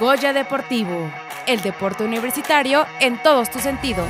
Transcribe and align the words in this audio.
Goya 0.00 0.32
Deportivo, 0.32 1.12
el 1.46 1.60
deporte 1.60 2.02
universitario 2.04 2.86
en 3.02 3.22
todos 3.22 3.50
tus 3.50 3.60
sentidos. 3.60 4.08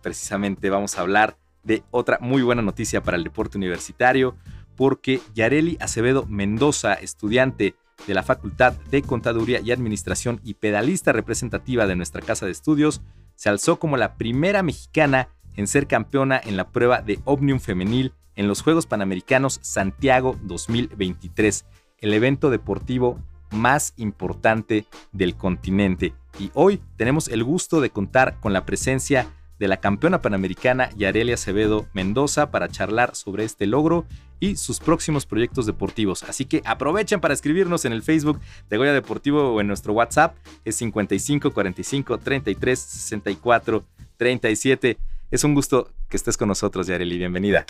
Precisamente 0.00 0.70
vamos 0.70 0.96
a 0.96 1.00
hablar 1.00 1.36
de 1.64 1.82
otra 1.90 2.18
muy 2.20 2.42
buena 2.42 2.62
noticia 2.62 3.02
para 3.02 3.16
el 3.16 3.24
deporte 3.24 3.58
universitario, 3.58 4.36
porque 4.76 5.20
Yareli 5.34 5.76
Acevedo 5.80 6.24
Mendoza, 6.26 6.94
estudiante 6.94 7.74
de 8.06 8.14
la 8.14 8.22
Facultad 8.22 8.74
de 8.74 9.02
Contaduría 9.02 9.58
y 9.58 9.72
Administración 9.72 10.40
y 10.44 10.54
pedalista 10.54 11.10
representativa 11.10 11.88
de 11.88 11.96
nuestra 11.96 12.22
casa 12.22 12.46
de 12.46 12.52
estudios, 12.52 13.02
se 13.34 13.48
alzó 13.48 13.80
como 13.80 13.96
la 13.96 14.14
primera 14.14 14.62
mexicana 14.62 15.30
en 15.56 15.66
ser 15.66 15.88
campeona 15.88 16.40
en 16.44 16.56
la 16.56 16.70
prueba 16.70 17.02
de 17.02 17.18
Omnium 17.24 17.58
femenil 17.58 18.12
en 18.36 18.48
los 18.48 18.62
Juegos 18.62 18.86
Panamericanos 18.86 19.58
Santiago 19.62 20.38
2023, 20.42 21.64
el 21.98 22.14
evento 22.14 22.50
deportivo 22.50 23.18
más 23.50 23.94
importante 23.96 24.86
del 25.12 25.36
continente. 25.36 26.14
Y 26.38 26.50
hoy 26.54 26.80
tenemos 26.96 27.28
el 27.28 27.44
gusto 27.44 27.80
de 27.80 27.90
contar 27.90 28.40
con 28.40 28.52
la 28.52 28.64
presencia 28.64 29.28
de 29.58 29.68
la 29.68 29.76
campeona 29.76 30.22
panamericana 30.22 30.90
Yarelia 30.96 31.34
Acevedo 31.34 31.86
Mendoza 31.92 32.50
para 32.50 32.68
charlar 32.68 33.14
sobre 33.14 33.44
este 33.44 33.66
logro 33.66 34.06
y 34.40 34.56
sus 34.56 34.80
próximos 34.80 35.24
proyectos 35.24 35.66
deportivos. 35.66 36.24
Así 36.24 36.46
que 36.46 36.62
aprovechen 36.64 37.20
para 37.20 37.32
escribirnos 37.32 37.84
en 37.84 37.92
el 37.92 38.02
Facebook 38.02 38.40
de 38.68 38.76
Goya 38.76 38.92
Deportivo 38.92 39.52
o 39.52 39.60
en 39.60 39.68
nuestro 39.68 39.92
WhatsApp, 39.92 40.34
es 40.64 40.74
55 40.76 41.52
45 41.52 42.18
33 42.18 42.78
64 42.78 43.84
37. 44.16 44.98
Es 45.30 45.44
un 45.44 45.54
gusto 45.54 45.92
que 46.08 46.16
estés 46.16 46.36
con 46.36 46.48
nosotros, 46.48 46.88
Yareli. 46.88 47.18
Bienvenida. 47.18 47.64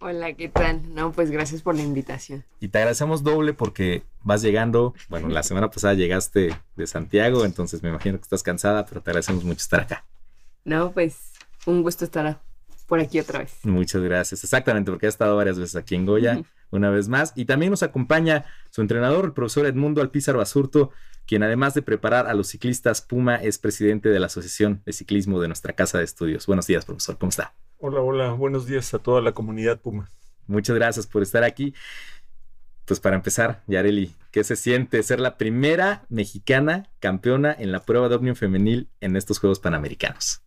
Hola, 0.00 0.32
¿qué 0.34 0.48
tal? 0.48 0.94
No, 0.94 1.10
pues 1.10 1.30
gracias 1.30 1.62
por 1.62 1.74
la 1.74 1.82
invitación. 1.82 2.44
Y 2.60 2.68
te 2.68 2.78
agradecemos 2.78 3.24
doble 3.24 3.52
porque 3.52 4.04
vas 4.22 4.42
llegando, 4.42 4.94
bueno, 5.08 5.28
la 5.28 5.42
semana 5.42 5.70
pasada 5.70 5.94
llegaste 5.94 6.56
de 6.76 6.86
Santiago, 6.86 7.44
entonces 7.44 7.82
me 7.82 7.88
imagino 7.88 8.16
que 8.16 8.22
estás 8.22 8.44
cansada, 8.44 8.86
pero 8.86 9.00
te 9.00 9.10
agradecemos 9.10 9.42
mucho 9.42 9.58
estar 9.58 9.80
acá. 9.80 10.04
No, 10.64 10.92
pues 10.92 11.32
un 11.66 11.82
gusto 11.82 12.04
estar 12.04 12.40
por 12.86 13.00
aquí 13.00 13.18
otra 13.18 13.40
vez. 13.40 13.52
Muchas 13.64 14.00
gracias. 14.02 14.44
Exactamente, 14.44 14.90
porque 14.90 15.06
ha 15.06 15.08
estado 15.08 15.36
varias 15.36 15.58
veces 15.58 15.76
aquí 15.76 15.94
en 15.94 16.06
Goya, 16.06 16.42
una 16.70 16.90
vez 16.90 17.08
más. 17.08 17.32
Y 17.34 17.44
también 17.44 17.70
nos 17.70 17.82
acompaña 17.82 18.46
su 18.70 18.80
entrenador, 18.80 19.24
el 19.24 19.32
profesor 19.32 19.66
Edmundo 19.66 20.00
Alpizar 20.00 20.36
Basurto, 20.36 20.90
quien 21.26 21.42
además 21.42 21.74
de 21.74 21.82
preparar 21.82 22.26
a 22.28 22.34
los 22.34 22.48
ciclistas 22.48 23.02
Puma, 23.02 23.36
es 23.36 23.58
presidente 23.58 24.08
de 24.08 24.20
la 24.20 24.26
Asociación 24.26 24.80
de 24.86 24.92
Ciclismo 24.92 25.40
de 25.40 25.48
nuestra 25.48 25.74
Casa 25.74 25.98
de 25.98 26.04
Estudios. 26.04 26.46
Buenos 26.46 26.66
días, 26.66 26.84
profesor. 26.84 27.18
¿Cómo 27.18 27.30
está? 27.30 27.52
Hola, 27.80 28.00
hola. 28.00 28.32
Buenos 28.32 28.66
días 28.66 28.92
a 28.92 28.98
toda 28.98 29.20
la 29.20 29.30
comunidad 29.32 29.80
Puma. 29.80 30.10
Muchas 30.48 30.74
gracias 30.74 31.06
por 31.06 31.22
estar 31.22 31.44
aquí. 31.44 31.74
Pues 32.84 32.98
para 32.98 33.14
empezar, 33.14 33.62
Yareli, 33.68 34.16
¿qué 34.32 34.42
se 34.42 34.56
siente 34.56 35.00
ser 35.04 35.20
la 35.20 35.36
primera 35.36 36.04
mexicana 36.08 36.90
campeona 36.98 37.54
en 37.56 37.70
la 37.70 37.84
prueba 37.84 38.08
de 38.08 38.16
Omnium 38.16 38.34
femenil 38.34 38.88
en 39.00 39.14
estos 39.14 39.38
Juegos 39.38 39.60
Panamericanos? 39.60 40.42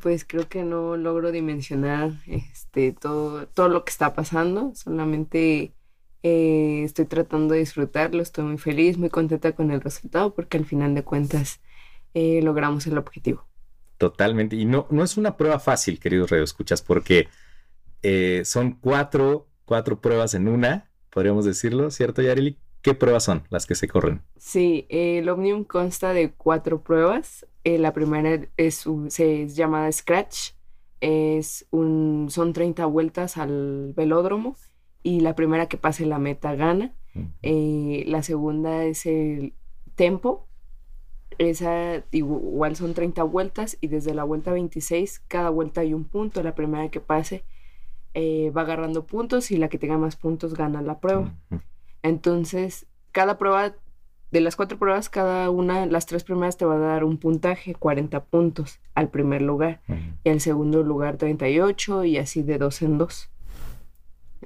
pues 0.00 0.24
creo 0.24 0.48
que 0.48 0.64
no 0.64 0.96
logro 0.96 1.30
dimensionar 1.30 2.12
este 2.26 2.92
todo, 2.92 3.46
todo 3.48 3.68
lo 3.68 3.84
que 3.84 3.90
está 3.90 4.14
pasando. 4.14 4.72
Solamente 4.74 5.74
eh, 6.22 6.82
estoy 6.82 7.04
tratando 7.04 7.52
de 7.52 7.60
disfrutarlo, 7.60 8.22
estoy 8.22 8.44
muy 8.44 8.56
feliz, 8.56 8.96
muy 8.96 9.10
contenta 9.10 9.52
con 9.52 9.70
el 9.70 9.82
resultado 9.82 10.34
porque 10.34 10.56
al 10.56 10.64
final 10.64 10.94
de 10.94 11.04
cuentas 11.04 11.60
eh, 12.14 12.40
logramos 12.42 12.86
el 12.86 12.96
objetivo. 12.96 13.51
Totalmente. 14.02 14.56
Y 14.56 14.64
no, 14.64 14.88
no 14.90 15.04
es 15.04 15.16
una 15.16 15.36
prueba 15.36 15.60
fácil, 15.60 16.00
queridos 16.00 16.32
escuchas 16.32 16.82
porque 16.82 17.28
eh, 18.02 18.42
son 18.44 18.72
cuatro, 18.72 19.46
cuatro 19.64 20.00
pruebas 20.00 20.34
en 20.34 20.48
una, 20.48 20.90
podríamos 21.08 21.44
decirlo, 21.44 21.88
¿cierto, 21.92 22.20
Yareli? 22.20 22.58
¿Qué 22.80 22.94
pruebas 22.94 23.22
son 23.22 23.44
las 23.48 23.64
que 23.64 23.76
se 23.76 23.86
corren? 23.86 24.22
Sí, 24.36 24.86
el 24.88 25.28
Omnium 25.28 25.62
consta 25.62 26.12
de 26.12 26.32
cuatro 26.32 26.82
pruebas. 26.82 27.46
Eh, 27.62 27.78
la 27.78 27.92
primera 27.92 28.44
es, 28.56 28.86
es 29.18 29.54
llamada 29.54 29.92
Scratch. 29.92 30.54
Es 31.00 31.68
un, 31.70 32.26
son 32.28 32.54
30 32.54 32.84
vueltas 32.86 33.36
al 33.36 33.92
velódromo 33.96 34.56
y 35.04 35.20
la 35.20 35.36
primera 35.36 35.68
que 35.68 35.76
pase 35.76 36.06
la 36.06 36.18
meta 36.18 36.56
gana. 36.56 36.92
Eh, 37.42 38.02
la 38.08 38.24
segunda 38.24 38.82
es 38.82 39.06
el 39.06 39.54
tempo. 39.94 40.48
Esa 41.42 42.04
igual 42.12 42.76
son 42.76 42.94
30 42.94 43.24
vueltas 43.24 43.76
y 43.80 43.88
desde 43.88 44.14
la 44.14 44.22
vuelta 44.22 44.52
26 44.52 45.24
cada 45.26 45.50
vuelta 45.50 45.80
hay 45.80 45.92
un 45.92 46.04
punto. 46.04 46.40
La 46.44 46.54
primera 46.54 46.88
que 46.88 47.00
pase 47.00 47.42
eh, 48.14 48.52
va 48.56 48.60
agarrando 48.60 49.06
puntos 49.06 49.50
y 49.50 49.56
la 49.56 49.66
que 49.68 49.76
tenga 49.76 49.98
más 49.98 50.14
puntos 50.14 50.54
gana 50.54 50.82
la 50.82 51.00
prueba. 51.00 51.34
Entonces, 52.04 52.86
cada 53.10 53.38
prueba, 53.38 53.74
de 54.30 54.40
las 54.40 54.54
cuatro 54.54 54.78
pruebas, 54.78 55.08
cada 55.08 55.50
una, 55.50 55.84
las 55.86 56.06
tres 56.06 56.22
primeras 56.22 56.56
te 56.56 56.64
va 56.64 56.76
a 56.76 56.78
dar 56.78 57.02
un 57.02 57.18
puntaje, 57.18 57.74
40 57.74 58.22
puntos 58.26 58.78
al 58.94 59.08
primer 59.08 59.42
lugar, 59.42 59.80
y 60.22 60.30
al 60.30 60.40
segundo 60.40 60.84
lugar 60.84 61.16
38 61.16 62.04
y 62.04 62.18
así 62.18 62.44
de 62.44 62.58
dos 62.58 62.82
en 62.82 62.98
dos. 62.98 63.30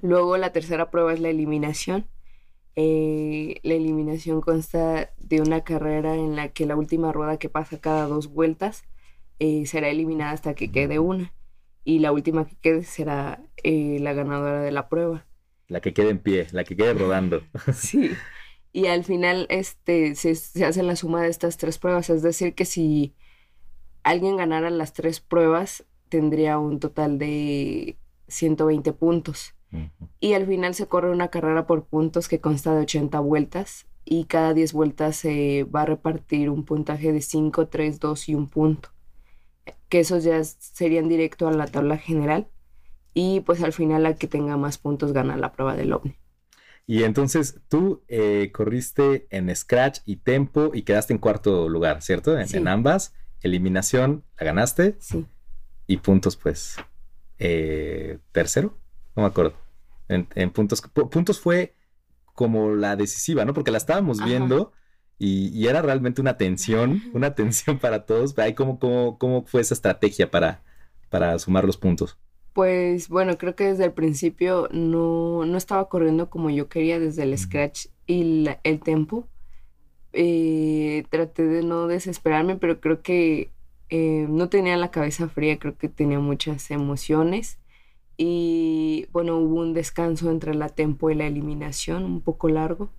Luego 0.00 0.38
la 0.38 0.50
tercera 0.50 0.90
prueba 0.90 1.12
es 1.12 1.20
la 1.20 1.28
eliminación. 1.28 2.06
Eh, 2.76 3.58
la 3.62 3.74
eliminación 3.74 4.42
consta 4.42 5.10
de 5.16 5.40
una 5.40 5.64
carrera 5.64 6.14
en 6.14 6.36
la 6.36 6.50
que 6.50 6.66
la 6.66 6.76
última 6.76 7.10
rueda 7.10 7.38
que 7.38 7.48
pasa 7.48 7.80
cada 7.80 8.06
dos 8.06 8.28
vueltas 8.28 8.84
eh, 9.38 9.64
será 9.66 9.88
eliminada 9.88 10.32
hasta 10.32 10.54
que 10.54 10.70
quede 10.70 10.98
una. 10.98 11.32
Y 11.84 12.00
la 12.00 12.12
última 12.12 12.46
que 12.46 12.56
quede 12.56 12.82
será 12.82 13.40
eh, 13.62 13.98
la 14.00 14.12
ganadora 14.12 14.60
de 14.60 14.72
la 14.72 14.88
prueba. 14.88 15.26
La 15.68 15.80
que 15.80 15.94
quede 15.94 16.10
en 16.10 16.18
pie, 16.18 16.46
la 16.52 16.64
que 16.64 16.76
quede 16.76 16.94
rodando. 16.94 17.42
Sí. 17.74 18.10
Y 18.72 18.88
al 18.88 19.04
final 19.04 19.46
este, 19.48 20.14
se, 20.14 20.32
hace 20.62 20.82
la 20.82 20.96
suma 20.96 21.22
de 21.22 21.30
estas 21.30 21.56
tres 21.56 21.78
pruebas. 21.78 22.10
Es 22.10 22.20
decir, 22.20 22.54
que 22.54 22.66
si 22.66 23.14
alguien 24.02 24.36
ganara 24.36 24.68
las 24.68 24.92
tres 24.92 25.20
pruebas, 25.20 25.86
tendría 26.10 26.58
un 26.58 26.78
total 26.78 27.18
de 27.18 27.96
120 28.28 28.92
puntos. 28.92 29.55
Y 30.20 30.34
al 30.34 30.46
final 30.46 30.74
se 30.74 30.86
corre 30.86 31.10
una 31.10 31.28
carrera 31.28 31.66
por 31.66 31.84
puntos 31.84 32.28
que 32.28 32.40
consta 32.40 32.74
de 32.74 32.82
80 32.82 33.18
vueltas. 33.20 33.86
Y 34.04 34.24
cada 34.24 34.54
10 34.54 34.72
vueltas 34.72 35.16
se 35.16 35.64
va 35.64 35.82
a 35.82 35.86
repartir 35.86 36.50
un 36.50 36.64
puntaje 36.64 37.12
de 37.12 37.20
5, 37.20 37.66
3, 37.68 37.98
2 37.98 38.28
y 38.28 38.34
un 38.34 38.48
punto. 38.48 38.90
Que 39.88 40.00
esos 40.00 40.24
ya 40.24 40.42
serían 40.44 41.08
directo 41.08 41.48
a 41.48 41.52
la 41.52 41.66
tabla 41.66 41.96
general 41.96 42.48
y 43.18 43.40
pues 43.40 43.62
al 43.62 43.72
final 43.72 44.02
la 44.02 44.14
que 44.14 44.26
tenga 44.26 44.58
más 44.58 44.76
puntos 44.76 45.14
gana 45.14 45.38
la 45.38 45.52
prueba 45.52 45.74
del 45.74 45.94
ovni. 45.94 46.14
Y 46.86 47.02
entonces 47.02 47.58
tú 47.68 48.02
eh, 48.08 48.50
corriste 48.52 49.26
en 49.30 49.54
Scratch 49.56 50.00
y 50.04 50.16
Tempo 50.16 50.70
y 50.74 50.82
quedaste 50.82 51.14
en 51.14 51.18
cuarto 51.18 51.68
lugar, 51.70 52.02
¿cierto? 52.02 52.38
En, 52.38 52.68
ambas. 52.68 53.14
Eliminación, 53.40 54.22
la 54.38 54.44
ganaste. 54.44 54.96
Sí. 55.00 55.24
Y 55.86 55.96
puntos, 55.96 56.36
pues, 56.36 56.76
eh, 57.38 58.18
tercero, 58.32 58.76
no 59.16 59.22
me 59.22 59.28
acuerdo. 59.28 59.54
En, 60.08 60.50
puntos, 60.50 60.82
puntos 60.82 61.40
fue 61.40 61.74
como 62.34 62.74
la 62.74 62.96
decisiva, 62.96 63.44
¿no? 63.44 63.54
Porque 63.54 63.70
la 63.70 63.78
estábamos 63.78 64.22
viendo 64.24 64.72
y, 65.18 65.66
era 65.66 65.82
realmente 65.82 66.20
una 66.20 66.36
tensión, 66.36 67.02
una 67.12 67.34
tensión 67.34 67.78
para 67.78 68.04
todos. 68.06 68.34
¿Cómo, 68.54 68.78
cómo, 68.78 69.18
cómo 69.18 69.44
fue 69.46 69.60
esa 69.60 69.74
estrategia 69.74 70.30
para, 70.30 70.62
para 71.08 71.38
sumar 71.38 71.64
los 71.64 71.76
puntos? 71.76 72.18
Pues 72.52 73.08
bueno, 73.08 73.36
creo 73.36 73.54
que 73.54 73.64
desde 73.64 73.84
el 73.84 73.92
principio 73.92 74.68
no, 74.72 75.44
estaba 75.56 75.88
corriendo 75.88 76.30
como 76.30 76.48
yo 76.48 76.68
quería 76.68 76.98
desde 76.98 77.24
el 77.24 77.36
scratch 77.36 77.88
y 78.06 78.46
el 78.62 78.80
tempo. 78.80 79.28
Eh, 80.14 81.04
traté 81.10 81.44
de 81.44 81.62
no 81.62 81.86
desesperarme, 81.86 82.56
pero 82.56 82.80
creo 82.80 83.02
que 83.02 83.50
eh, 83.90 84.26
no 84.30 84.48
tenía 84.48 84.76
la 84.78 84.90
cabeza 84.90 85.28
fría, 85.28 85.58
creo 85.58 85.76
que 85.76 85.90
tenía 85.90 86.18
muchas 86.18 86.70
emociones. 86.70 87.58
Y 88.16 89.06
bueno, 89.12 89.36
hubo 89.36 89.60
un 89.60 89.74
descanso 89.74 90.30
entre 90.30 90.54
la 90.54 90.68
tempo 90.68 91.10
y 91.10 91.14
la 91.14 91.26
eliminación, 91.26 92.04
un 92.04 92.20
poco 92.20 92.48
largo. 92.48 92.90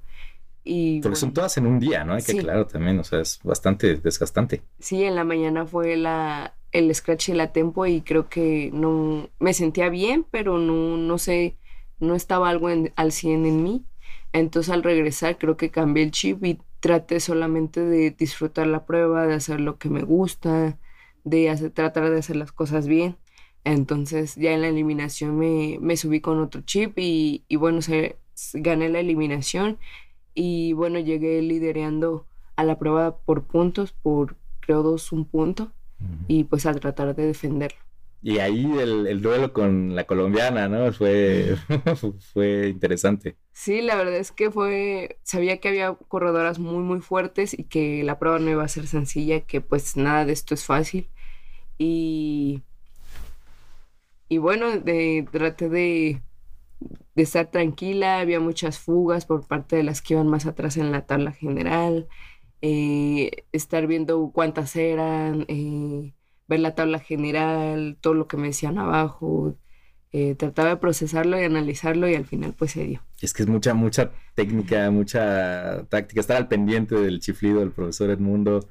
Y, 0.63 1.01
Porque 1.01 1.15
son 1.15 1.33
todas 1.33 1.57
en 1.57 1.65
un 1.65 1.79
día, 1.79 2.03
¿no? 2.03 2.13
Hay 2.13 2.23
que 2.23 2.37
claro 2.37 2.67
también, 2.67 2.99
o 2.99 3.03
sea, 3.03 3.21
es 3.21 3.39
bastante 3.43 3.95
desgastante. 3.95 4.61
Sí, 4.79 5.03
en 5.03 5.15
la 5.15 5.23
mañana 5.23 5.65
fue 5.65 5.95
la, 5.95 6.55
el 6.71 6.93
scratch 6.93 7.29
y 7.29 7.33
la 7.33 7.51
tempo 7.53 7.85
y 7.85 8.01
creo 8.01 8.29
que 8.29 8.69
no 8.73 9.29
me 9.39 9.53
sentía 9.53 9.89
bien, 9.89 10.25
pero 10.29 10.57
no, 10.57 10.97
no 10.97 11.17
sé, 11.17 11.57
no 11.99 12.15
estaba 12.15 12.49
algo 12.49 12.67
al 12.67 13.11
100 13.11 13.45
en 13.45 13.63
mí. 13.63 13.85
Entonces 14.33 14.71
al 14.71 14.83
regresar 14.83 15.37
creo 15.37 15.57
que 15.57 15.71
cambié 15.71 16.03
el 16.03 16.11
chip 16.11 16.43
y 16.43 16.59
traté 16.79 17.19
solamente 17.19 17.83
de 17.83 18.11
disfrutar 18.11 18.67
la 18.67 18.85
prueba, 18.85 19.25
de 19.25 19.33
hacer 19.33 19.59
lo 19.59 19.77
que 19.77 19.89
me 19.89 20.03
gusta, 20.03 20.77
de 21.23 21.49
hacer, 21.49 21.71
tratar 21.71 22.09
de 22.09 22.19
hacer 22.19 22.35
las 22.35 22.51
cosas 22.51 22.87
bien. 22.87 23.17
Entonces 23.73 24.35
ya 24.35 24.53
en 24.53 24.61
la 24.61 24.69
eliminación 24.69 25.37
me, 25.37 25.77
me 25.81 25.97
subí 25.97 26.21
con 26.21 26.39
otro 26.39 26.61
chip 26.61 26.97
y, 26.97 27.43
y 27.49 27.57
bueno, 27.57 27.81
se, 27.81 28.15
gané 28.53 28.87
la 28.87 28.99
eliminación 29.01 29.77
y 30.33 30.71
bueno, 30.73 30.99
llegué 30.99 31.41
liderando 31.41 32.25
a 32.55 32.63
la 32.63 32.79
prueba 32.79 33.17
por 33.17 33.43
puntos, 33.43 33.91
por 33.91 34.37
creo 34.61 34.83
dos 34.83 35.11
un 35.11 35.25
punto 35.25 35.71
y 36.27 36.43
pues 36.45 36.65
a 36.65 36.73
tratar 36.73 37.15
de 37.15 37.25
defenderlo. 37.25 37.79
Y 38.21 38.39
ahí 38.39 38.65
el, 38.79 39.21
duelo 39.21 39.51
con 39.51 39.95
la 39.95 40.05
colombiana, 40.05 40.69
¿no? 40.69 40.91
Fue, 40.93 41.55
fue 42.33 42.69
interesante. 42.69 43.35
Sí, 43.51 43.81
la 43.81 43.95
verdad 43.95 44.15
es 44.15 44.31
que 44.31 44.49
fue, 44.49 45.19
sabía 45.23 45.57
que 45.57 45.69
había 45.69 45.93
corredoras 45.93 46.59
muy, 46.59 46.83
muy 46.83 47.01
fuertes 47.01 47.57
y 47.57 47.63
que 47.65 48.03
la 48.03 48.17
prueba 48.17 48.39
no 48.39 48.49
iba 48.49 48.63
a 48.63 48.67
ser 48.67 48.87
sencilla, 48.87 49.41
que 49.41 49.59
pues 49.59 49.97
nada 49.97 50.25
de 50.25 50.33
esto 50.33 50.53
es 50.53 50.63
fácil. 50.63 51.09
Y, 51.77 52.63
y 54.29 54.37
bueno, 54.37 54.77
de, 54.77 55.27
traté 55.31 55.69
de, 55.69 56.21
de 57.15 57.23
estar 57.23 57.51
tranquila, 57.51 58.19
había 58.19 58.39
muchas 58.39 58.79
fugas 58.79 59.25
por 59.25 59.47
parte 59.47 59.75
de 59.75 59.83
las 59.83 60.01
que 60.01 60.13
iban 60.15 60.27
más 60.27 60.45
atrás 60.45 60.77
en 60.77 60.91
la 60.91 61.05
tabla 61.05 61.31
general, 61.31 62.07
eh, 62.61 63.45
estar 63.51 63.87
viendo 63.87 64.31
cuántas 64.33 64.75
eran. 64.75 65.45
Eh, 65.47 66.13
ver 66.47 66.59
la 66.59 66.75
tabla 66.75 66.99
general, 66.99 67.97
todo 68.01 68.13
lo 68.13 68.27
que 68.27 68.37
me 68.37 68.47
decían 68.47 68.77
abajo. 68.77 69.57
Eh, 70.13 70.35
trataba 70.35 70.69
de 70.69 70.77
procesarlo 70.77 71.39
y 71.39 71.43
analizarlo 71.43 72.07
y 72.07 72.15
al 72.15 72.25
final 72.25 72.53
pues 72.57 72.71
se 72.71 72.85
dio. 72.85 73.03
Es 73.21 73.33
que 73.33 73.43
es 73.43 73.49
mucha, 73.49 73.73
mucha 73.73 74.11
técnica, 74.35 74.89
mucha 74.89 75.85
táctica, 75.89 76.21
estar 76.21 76.37
al 76.37 76.47
pendiente 76.47 76.95
del 76.95 77.19
chiflido 77.19 77.59
del 77.59 77.71
profesor 77.71 78.09
Edmundo. 78.09 78.67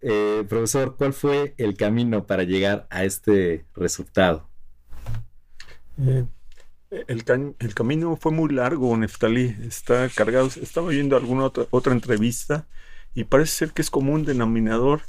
Eh, 0.00 0.44
profesor, 0.48 0.96
¿cuál 0.96 1.12
fue 1.12 1.54
el 1.58 1.76
camino 1.76 2.26
para 2.26 2.44
llegar 2.44 2.86
a 2.90 3.04
este 3.04 3.66
resultado? 3.74 4.48
Eh, 6.02 6.24
el, 7.08 7.54
el, 7.58 7.74
camino 7.74 8.16
fue 8.16 8.32
muy 8.32 8.52
largo, 8.52 8.96
Neftalí. 8.96 9.56
Está 9.66 10.08
cargado. 10.08 10.48
Estaba 10.60 10.88
viendo 10.88 11.16
alguna 11.16 11.44
otra, 11.44 11.64
otra 11.70 11.92
entrevista 11.92 12.66
y 13.14 13.24
parece 13.24 13.52
ser 13.52 13.72
que 13.72 13.82
es 13.82 13.90
como 13.90 14.12
un 14.12 14.24
denominador 14.24 15.02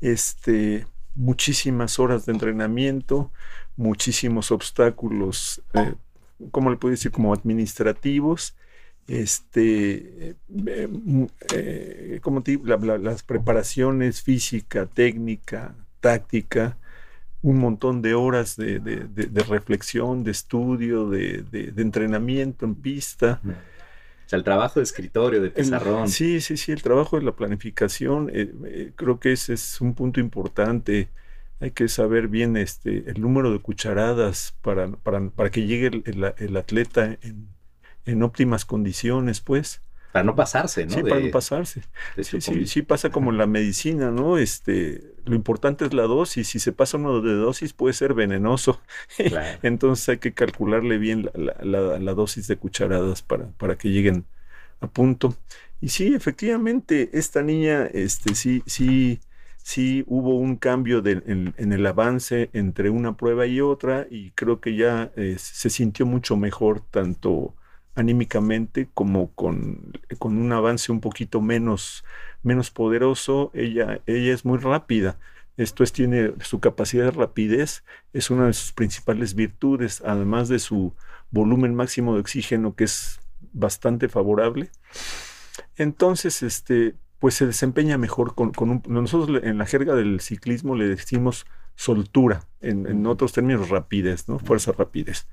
este, 0.00 0.86
muchísimas 1.14 1.98
horas 1.98 2.26
de 2.26 2.32
entrenamiento, 2.32 3.32
muchísimos 3.76 4.50
obstáculos, 4.50 5.62
eh, 5.74 5.94
¿cómo 6.50 6.70
le 6.70 6.76
puedo 6.76 6.92
decir? 6.92 7.10
Como 7.10 7.34
administrativos, 7.34 8.56
este, 9.06 10.30
eh, 10.66 10.88
eh, 11.54 12.20
como 12.22 12.42
las 12.64 13.22
preparaciones 13.22 14.22
física, 14.22 14.86
técnica, 14.86 15.74
táctica, 16.00 16.78
un 17.42 17.58
montón 17.58 18.02
de 18.02 18.14
horas 18.14 18.56
de, 18.56 18.78
reflexión, 19.48 20.24
de 20.24 20.30
estudio, 20.30 21.08
de, 21.08 21.72
entrenamiento 21.76 22.64
en 22.64 22.74
pista 22.74 23.40
sea, 24.30 24.38
el 24.38 24.44
trabajo 24.44 24.80
de 24.80 24.84
escritorio, 24.84 25.42
de 25.42 25.50
pizarrón. 25.50 26.08
sí, 26.08 26.40
sí, 26.40 26.56
sí, 26.56 26.72
el 26.72 26.82
trabajo 26.82 27.18
de 27.18 27.24
la 27.24 27.32
planificación, 27.32 28.30
eh, 28.32 28.52
eh, 28.64 28.92
creo 28.94 29.18
que 29.18 29.32
ese 29.32 29.54
es 29.54 29.80
un 29.80 29.94
punto 29.94 30.20
importante. 30.20 31.08
Hay 31.58 31.72
que 31.72 31.88
saber 31.88 32.28
bien 32.28 32.56
este, 32.56 33.10
el 33.10 33.20
número 33.20 33.52
de 33.52 33.58
cucharadas 33.58 34.54
para, 34.62 34.88
para, 34.92 35.50
que 35.50 35.66
llegue 35.66 36.02
el, 36.04 36.56
atleta 36.56 37.18
en, 37.20 37.48
en, 38.06 38.22
óptimas 38.22 38.64
condiciones, 38.64 39.40
pues. 39.40 39.82
Para 40.12 40.24
no 40.24 40.34
pasarse, 40.34 40.86
¿no? 40.86 40.94
Sí, 40.94 41.02
para 41.02 41.20
no 41.20 41.30
pasarse. 41.30 41.82
Sí, 42.20 42.40
sí, 42.40 42.66
sí, 42.66 42.82
pasa 42.82 43.10
como 43.10 43.30
en 43.30 43.38
la 43.38 43.46
medicina, 43.46 44.10
¿no? 44.10 44.38
Este, 44.38 45.14
lo 45.24 45.36
importante 45.36 45.84
es 45.84 45.94
la 45.94 46.02
dosis. 46.02 46.48
Si 46.48 46.58
se 46.58 46.72
pasa 46.72 46.96
uno 46.96 47.20
de 47.20 47.34
dosis, 47.34 47.72
puede 47.72 47.94
ser 47.94 48.14
venenoso. 48.14 48.80
Entonces 49.62 50.08
hay 50.08 50.18
que 50.18 50.32
calcularle 50.32 50.98
bien 50.98 51.30
la, 51.34 52.14
dosis 52.14 52.48
de 52.48 52.56
cucharadas 52.56 53.22
para, 53.22 53.50
para, 53.52 53.78
que 53.78 53.90
lleguen 53.90 54.24
a 54.80 54.88
punto. 54.88 55.36
Y 55.80 55.90
sí, 55.90 56.12
efectivamente, 56.14 57.10
esta 57.12 57.42
niña, 57.42 57.86
este, 57.86 58.34
sí, 58.34 58.62
sí, 58.66 59.20
sí 59.62 60.04
hubo 60.08 60.36
un 60.38 60.56
cambio 60.56 61.02
en, 61.06 61.54
el 61.56 61.86
avance 61.86 62.50
entre 62.52 62.90
una 62.90 63.16
prueba 63.16 63.46
y 63.46 63.60
otra, 63.60 64.06
y 64.10 64.32
creo 64.32 64.60
que 64.60 64.74
ya 64.74 65.12
eh, 65.16 65.36
se 65.38 65.70
sintió 65.70 66.04
mucho 66.04 66.36
mejor 66.36 66.80
tanto 66.90 67.54
anímicamente 67.94 68.88
como 68.94 69.32
con, 69.32 69.92
con, 70.18 70.36
un 70.38 70.52
avance 70.52 70.92
un 70.92 71.00
poquito 71.00 71.40
menos, 71.40 72.04
menos 72.42 72.70
poderoso, 72.70 73.50
ella, 73.54 74.00
ella 74.06 74.32
es 74.32 74.44
muy 74.44 74.58
rápida. 74.58 75.18
Esto 75.56 75.84
es, 75.84 75.92
tiene 75.92 76.32
su 76.40 76.60
capacidad 76.60 77.04
de 77.04 77.10
rapidez, 77.10 77.84
es 78.12 78.30
una 78.30 78.46
de 78.46 78.52
sus 78.52 78.72
principales 78.72 79.34
virtudes, 79.34 80.02
además 80.06 80.48
de 80.48 80.58
su 80.58 80.94
volumen 81.30 81.74
máximo 81.74 82.14
de 82.14 82.20
oxígeno, 82.20 82.74
que 82.74 82.84
es 82.84 83.20
bastante 83.52 84.08
favorable. 84.08 84.70
Entonces, 85.76 86.42
este, 86.42 86.94
pues 87.18 87.34
se 87.34 87.46
desempeña 87.46 87.98
mejor 87.98 88.34
con, 88.34 88.52
con 88.52 88.82
nosotros 88.88 89.42
en 89.42 89.58
la 89.58 89.66
jerga 89.66 89.94
del 89.94 90.20
ciclismo 90.20 90.74
le 90.74 90.88
decimos 90.88 91.46
soltura, 91.74 92.46
en, 92.60 92.86
en 92.86 93.06
otros 93.06 93.32
términos 93.32 93.68
rapidez, 93.68 94.28
¿no? 94.28 94.38
Fuerza 94.38 94.72
rapidez. 94.72 95.26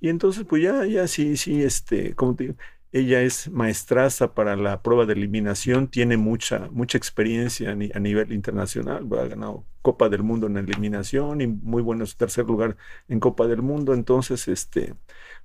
Y 0.00 0.08
entonces, 0.08 0.44
pues 0.48 0.62
ya, 0.62 0.84
ya 0.86 1.06
sí, 1.08 1.36
sí, 1.36 1.62
este, 1.62 2.14
como 2.14 2.34
te 2.34 2.44
digo, 2.44 2.56
ella 2.92 3.22
es 3.22 3.48
maestraza 3.50 4.34
para 4.34 4.56
la 4.56 4.82
prueba 4.82 5.06
de 5.06 5.12
eliminación, 5.12 5.88
tiene 5.88 6.16
mucha, 6.16 6.68
mucha 6.72 6.98
experiencia 6.98 7.70
a, 7.70 7.74
nivel 8.00 8.32
internacional, 8.32 9.06
ha 9.12 9.28
ganado 9.28 9.64
Copa 9.82 10.08
del 10.08 10.22
Mundo 10.24 10.48
en 10.48 10.56
eliminación 10.56 11.40
y 11.40 11.46
muy 11.46 11.82
bueno 11.82 12.04
su 12.06 12.16
tercer 12.16 12.46
lugar 12.46 12.76
en 13.08 13.20
Copa 13.20 13.46
del 13.46 13.62
Mundo. 13.62 13.94
Entonces, 13.94 14.48
este, 14.48 14.94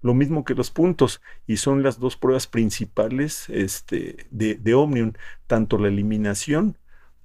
lo 0.02 0.14
mismo 0.14 0.44
que 0.44 0.56
los 0.56 0.72
puntos, 0.72 1.22
y 1.46 1.58
son 1.58 1.84
las 1.84 2.00
dos 2.00 2.18
pruebas 2.18 2.48
principales 2.48 3.48
este, 3.50 4.28
de, 4.32 4.56
de 4.56 4.74
Omnium, 4.74 5.14
tanto 5.48 5.78
la 5.78 5.90
eliminación 5.90 6.78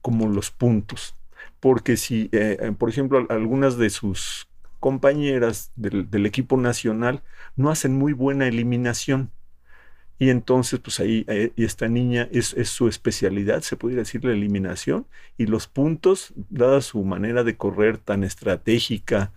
como 0.02 0.28
los 0.28 0.50
puntos. 0.50 1.16
Porque 1.60 1.96
si, 1.96 2.28
eh, 2.32 2.58
eh, 2.60 2.72
por 2.78 2.90
ejemplo, 2.90 3.26
algunas 3.30 3.76
de 3.78 3.90
sus 3.90 4.49
compañeras 4.80 5.72
del, 5.76 6.26
equipo 6.26 6.56
nacional 6.56 7.22
no 7.56 7.70
hacen 7.70 7.96
muy 7.96 8.12
buena 8.12 8.48
eliminación. 8.48 9.30
Y 10.18 10.30
entonces, 10.30 10.80
pues 10.80 11.00
ahí, 11.00 11.24
eh, 11.28 11.52
esta 11.56 11.88
niña 11.88 12.28
es, 12.32 12.54
su 12.68 12.88
especialidad, 12.88 13.62
se 13.62 13.76
podría 13.76 14.00
decir 14.00 14.24
la 14.24 14.32
eliminación, 14.32 15.06
y 15.38 15.46
los 15.46 15.66
puntos, 15.66 16.34
dada 16.50 16.82
su 16.82 17.02
manera 17.04 17.44
de 17.44 17.56
correr 17.56 17.98
tan 17.98 18.24
estratégica 18.24 19.32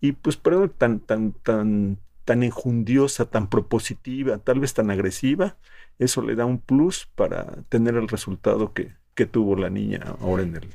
y 0.00 0.12
pues, 0.12 0.40
tan, 0.76 1.00
tan, 1.00 1.32
tan, 1.32 1.98
tan 2.24 2.42
enjundiosa, 2.42 3.26
tan 3.26 3.48
propositiva, 3.48 4.38
tal 4.38 4.60
vez 4.60 4.74
tan 4.74 4.90
agresiva, 4.90 5.56
eso 5.98 6.22
le 6.22 6.34
da 6.34 6.44
un 6.44 6.58
plus 6.58 7.08
para 7.14 7.62
tener 7.70 7.96
el 7.96 8.08
resultado 8.08 8.74
que, 8.74 8.92
que 9.14 9.26
tuvo 9.26 9.56
la 9.56 9.70
niña 9.70 10.16
ahora 10.20 10.42
en 10.42 10.56
el, 10.56 10.68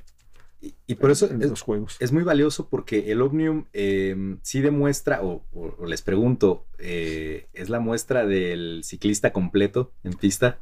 y, 0.88 0.95
por 0.95 1.12
eso 1.12 1.25
es, 1.25 1.50
los 1.50 1.62
juegos. 1.62 1.98
es 2.00 2.13
muy 2.13 2.24
valioso 2.24 2.69
porque 2.69 3.12
el 3.12 3.21
Omnium 3.21 3.65
eh, 3.74 4.38
sí 4.44 4.62
demuestra, 4.62 5.21
o, 5.21 5.44
les 5.86 6.01
pregunto, 6.01 6.65
eh, 6.80 7.48
¿es 7.54 7.69
la 7.69 7.81
muestra 7.81 8.25
del 8.25 8.81
ciclista 8.83 9.33
completo 9.33 9.92
en 10.04 10.14
pista? 10.14 10.59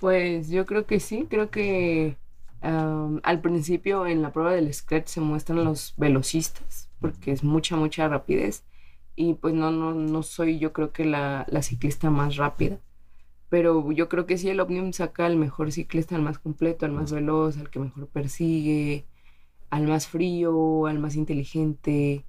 Pues 0.00 0.48
yo 0.48 0.66
creo 0.66 0.86
que 0.86 0.98
sí, 0.98 1.26
creo 1.30 1.50
que 1.50 2.16
al 2.62 3.40
principio 3.40 4.06
en 4.06 4.22
la 4.22 4.32
prueba 4.32 4.52
del 4.52 4.74
Scratch 4.74 5.06
se 5.06 5.20
muestran 5.20 5.64
los 5.64 5.94
velocistas, 5.96 6.90
porque 7.00 7.30
es 7.30 7.44
mucha, 7.44 7.76
mucha 7.76 8.08
rapidez. 8.08 8.64
Y 9.14 9.34
pues 9.34 9.54
no, 9.54 9.70
no, 9.70 9.94
no 9.94 10.22
soy 10.24 10.58
yo 10.58 10.72
creo 10.72 10.92
que 10.92 11.04
la, 11.04 11.46
la 11.48 11.62
ciclista 11.62 12.10
más 12.10 12.36
rápida 12.36 12.80
pero 13.48 13.92
yo 13.92 14.08
creo 14.08 14.26
que 14.26 14.38
sí 14.38 14.48
el 14.48 14.60
Omnium 14.60 14.92
saca 14.92 15.26
al 15.26 15.36
mejor 15.36 15.70
ciclista, 15.72 16.16
al 16.16 16.22
más 16.22 16.38
completo, 16.38 16.84
al 16.86 16.92
más 16.92 17.12
veloz, 17.12 17.56
al 17.58 17.70
que 17.70 17.78
mejor 17.78 18.08
persigue, 18.08 19.06
al 19.70 19.86
más 19.86 20.08
frío, 20.08 20.86
al 20.86 20.98
más 20.98 21.16
inteligente, 21.16 22.24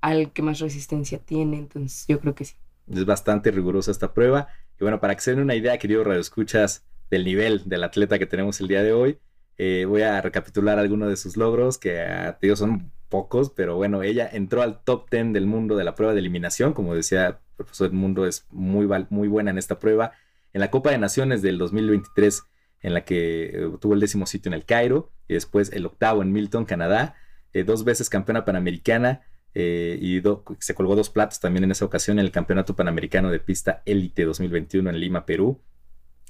al 0.00 0.32
que 0.32 0.42
más 0.42 0.58
resistencia 0.58 1.18
tiene, 1.18 1.58
entonces 1.58 2.04
yo 2.08 2.20
creo 2.20 2.34
que 2.34 2.44
sí. 2.44 2.56
Es 2.90 3.04
bastante 3.04 3.50
rigurosa 3.50 3.90
esta 3.90 4.12
prueba. 4.12 4.48
Y 4.78 4.84
bueno, 4.84 5.00
para 5.00 5.14
que 5.14 5.20
se 5.20 5.30
den 5.30 5.40
una 5.40 5.54
idea, 5.54 5.78
querido 5.78 6.04
Radio 6.04 6.20
Escuchas, 6.20 6.84
del 7.10 7.24
nivel 7.24 7.62
del 7.66 7.84
atleta 7.84 8.18
que 8.18 8.26
tenemos 8.26 8.60
el 8.60 8.68
día 8.68 8.82
de 8.82 8.92
hoy, 8.92 9.18
eh, 9.58 9.84
voy 9.84 10.02
a 10.02 10.20
recapitular 10.20 10.78
algunos 10.78 11.08
de 11.08 11.16
sus 11.16 11.36
logros, 11.36 11.76
que 11.76 12.00
a 12.00 12.38
ti 12.38 12.54
son 12.56 12.90
pocos, 13.08 13.50
pero 13.50 13.76
bueno, 13.76 14.02
ella 14.02 14.28
entró 14.32 14.62
al 14.62 14.82
top 14.82 15.10
10 15.10 15.32
del 15.32 15.46
mundo 15.46 15.76
de 15.76 15.84
la 15.84 15.94
prueba 15.94 16.14
de 16.14 16.20
eliminación. 16.20 16.72
Como 16.72 16.94
decía 16.94 17.26
el 17.26 17.36
profesor 17.56 17.88
Edmundo, 17.88 18.26
es 18.26 18.46
muy, 18.50 18.88
muy 19.10 19.28
buena 19.28 19.50
en 19.50 19.58
esta 19.58 19.78
prueba 19.78 20.12
en 20.52 20.60
la 20.60 20.70
Copa 20.70 20.90
de 20.90 20.98
Naciones 20.98 21.42
del 21.42 21.58
2023, 21.58 22.42
en 22.82 22.94
la 22.94 23.04
que 23.04 23.44
eh, 23.46 23.70
tuvo 23.80 23.94
el 23.94 24.00
décimo 24.00 24.26
sitio 24.26 24.48
en 24.48 24.54
el 24.54 24.64
Cairo 24.64 25.12
y 25.28 25.34
después 25.34 25.72
el 25.72 25.86
octavo 25.86 26.22
en 26.22 26.32
Milton, 26.32 26.64
Canadá, 26.64 27.16
eh, 27.52 27.64
dos 27.64 27.84
veces 27.84 28.08
campeona 28.08 28.44
panamericana 28.44 29.22
eh, 29.54 29.98
y 30.00 30.22
se 30.60 30.74
colgó 30.74 30.94
dos 30.94 31.10
platos 31.10 31.40
también 31.40 31.64
en 31.64 31.72
esa 31.72 31.84
ocasión 31.84 32.18
en 32.18 32.24
el 32.24 32.30
Campeonato 32.30 32.76
Panamericano 32.76 33.30
de 33.30 33.40
Pista 33.40 33.82
Élite 33.84 34.24
2021 34.24 34.90
en 34.90 35.00
Lima, 35.00 35.26
Perú. 35.26 35.60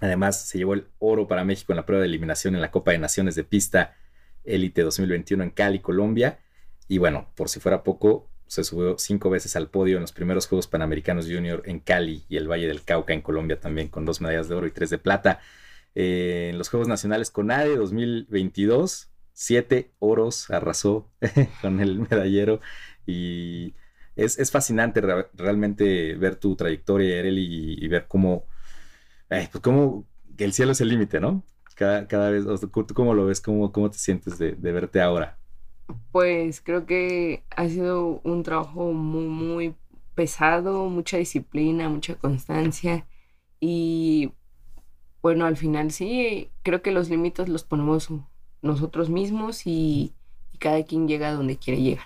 Además, 0.01 0.49
se 0.49 0.57
llevó 0.57 0.73
el 0.75 0.89
oro 0.99 1.29
para 1.29 1.45
México 1.45 1.73
en 1.73 1.77
la 1.77 1.85
prueba 1.85 2.01
de 2.01 2.09
eliminación 2.09 2.55
en 2.55 2.63
la 2.63 2.71
Copa 2.71 2.93
de 2.93 2.99
Naciones 2.99 3.35
de 3.35 3.45
Pista 3.45 3.95
Élite 4.45 4.83
2021 4.83 5.45
en 5.45 5.51
Cali, 5.51 5.81
Colombia. 5.81 6.39
Y 6.89 6.97
bueno, 6.97 7.31
por 7.37 7.51
si 7.51 7.61
fuera 7.61 7.83
poco, 7.85 8.30
se 8.51 8.65
subió 8.65 8.99
cinco 8.99 9.31
veces 9.31 9.55
al 9.55 9.69
podio 9.71 9.97
en 9.97 10.01
los 10.01 10.11
primeros 10.11 10.49
Juegos 10.49 10.67
Panamericanos 10.67 11.27
Junior 11.27 11.63
en 11.67 11.79
Cali 11.79 12.25
y 12.29 12.37
el 12.37 12.51
Valle 12.51 12.67
del 12.67 12.83
Cauca 12.83 13.13
en 13.15 13.23
Colombia 13.23 13.61
también 13.61 13.87
con 13.87 14.05
dos 14.05 14.21
medallas 14.21 14.49
de 14.49 14.57
oro 14.57 14.67
y 14.67 14.73
tres 14.73 14.91
de 14.91 14.99
plata. 14.99 15.41
Eh, 15.95 16.49
en 16.51 16.59
los 16.59 16.69
Juegos 16.69 16.89
Nacionales 16.89 17.31
CONADE 17.31 17.77
2022 17.77 19.11
siete 19.41 19.93
oros, 20.01 20.51
arrasó 20.51 21.11
con 21.63 21.81
el 21.81 22.01
medallero 22.01 22.61
y 23.07 23.75
es, 24.17 24.51
fascinante 24.51 25.01
realmente 25.01 26.15
ver 26.17 26.37
tu 26.37 26.57
trayectoria, 26.57 27.17
Ereli, 27.17 27.77
y, 27.83 27.89
ver 27.89 28.07
cómo, 28.07 28.45
pues 29.29 29.49
cómo 29.63 30.07
el 30.37 30.53
cielo 30.53 30.73
es 30.73 30.83
el 30.83 30.89
límite, 30.89 31.21
¿no? 31.21 31.43
Cada, 31.75 32.31
vez, 32.31 32.45
¿tú 32.45 32.95
cómo 32.95 33.15
lo 33.15 33.25
ves? 33.25 33.41
¿Cómo, 33.41 33.73
cómo 33.73 33.91
te 33.91 33.97
sientes 33.97 34.39
de, 34.39 34.53
verte 34.53 35.01
ahora? 35.01 35.39
Pues 36.13 36.61
creo 36.61 36.87
que 36.87 37.43
ha 37.51 37.69
sido 37.69 38.21
un 38.25 38.43
trabajo 38.43 38.93
muy, 38.93 39.25
muy 39.25 39.75
pesado, 40.15 40.89
mucha 40.89 41.17
disciplina, 41.17 41.89
mucha 41.89 42.15
constancia 42.15 43.07
y 43.61 44.33
bueno, 45.23 45.45
al 45.45 45.57
final 45.57 45.91
sí, 45.93 46.51
creo 46.63 46.83
que 46.83 46.93
los 46.93 47.11
límites 47.11 47.49
los 47.49 47.65
ponemos 47.65 48.09
nosotros 48.63 49.11
mismos 49.11 49.67
y, 49.67 50.15
cada 50.59 50.85
quien 50.85 51.09
llega 51.09 51.31
a 51.31 51.33
donde 51.33 51.57
quiere 51.57 51.81
llegar. 51.81 52.05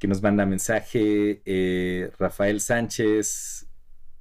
Que 0.00 0.08
nos 0.08 0.20
manda 0.20 0.44
mensaje 0.44 1.42
eh, 1.44 2.10
Rafael 2.18 2.60
Sánchez 2.60 3.68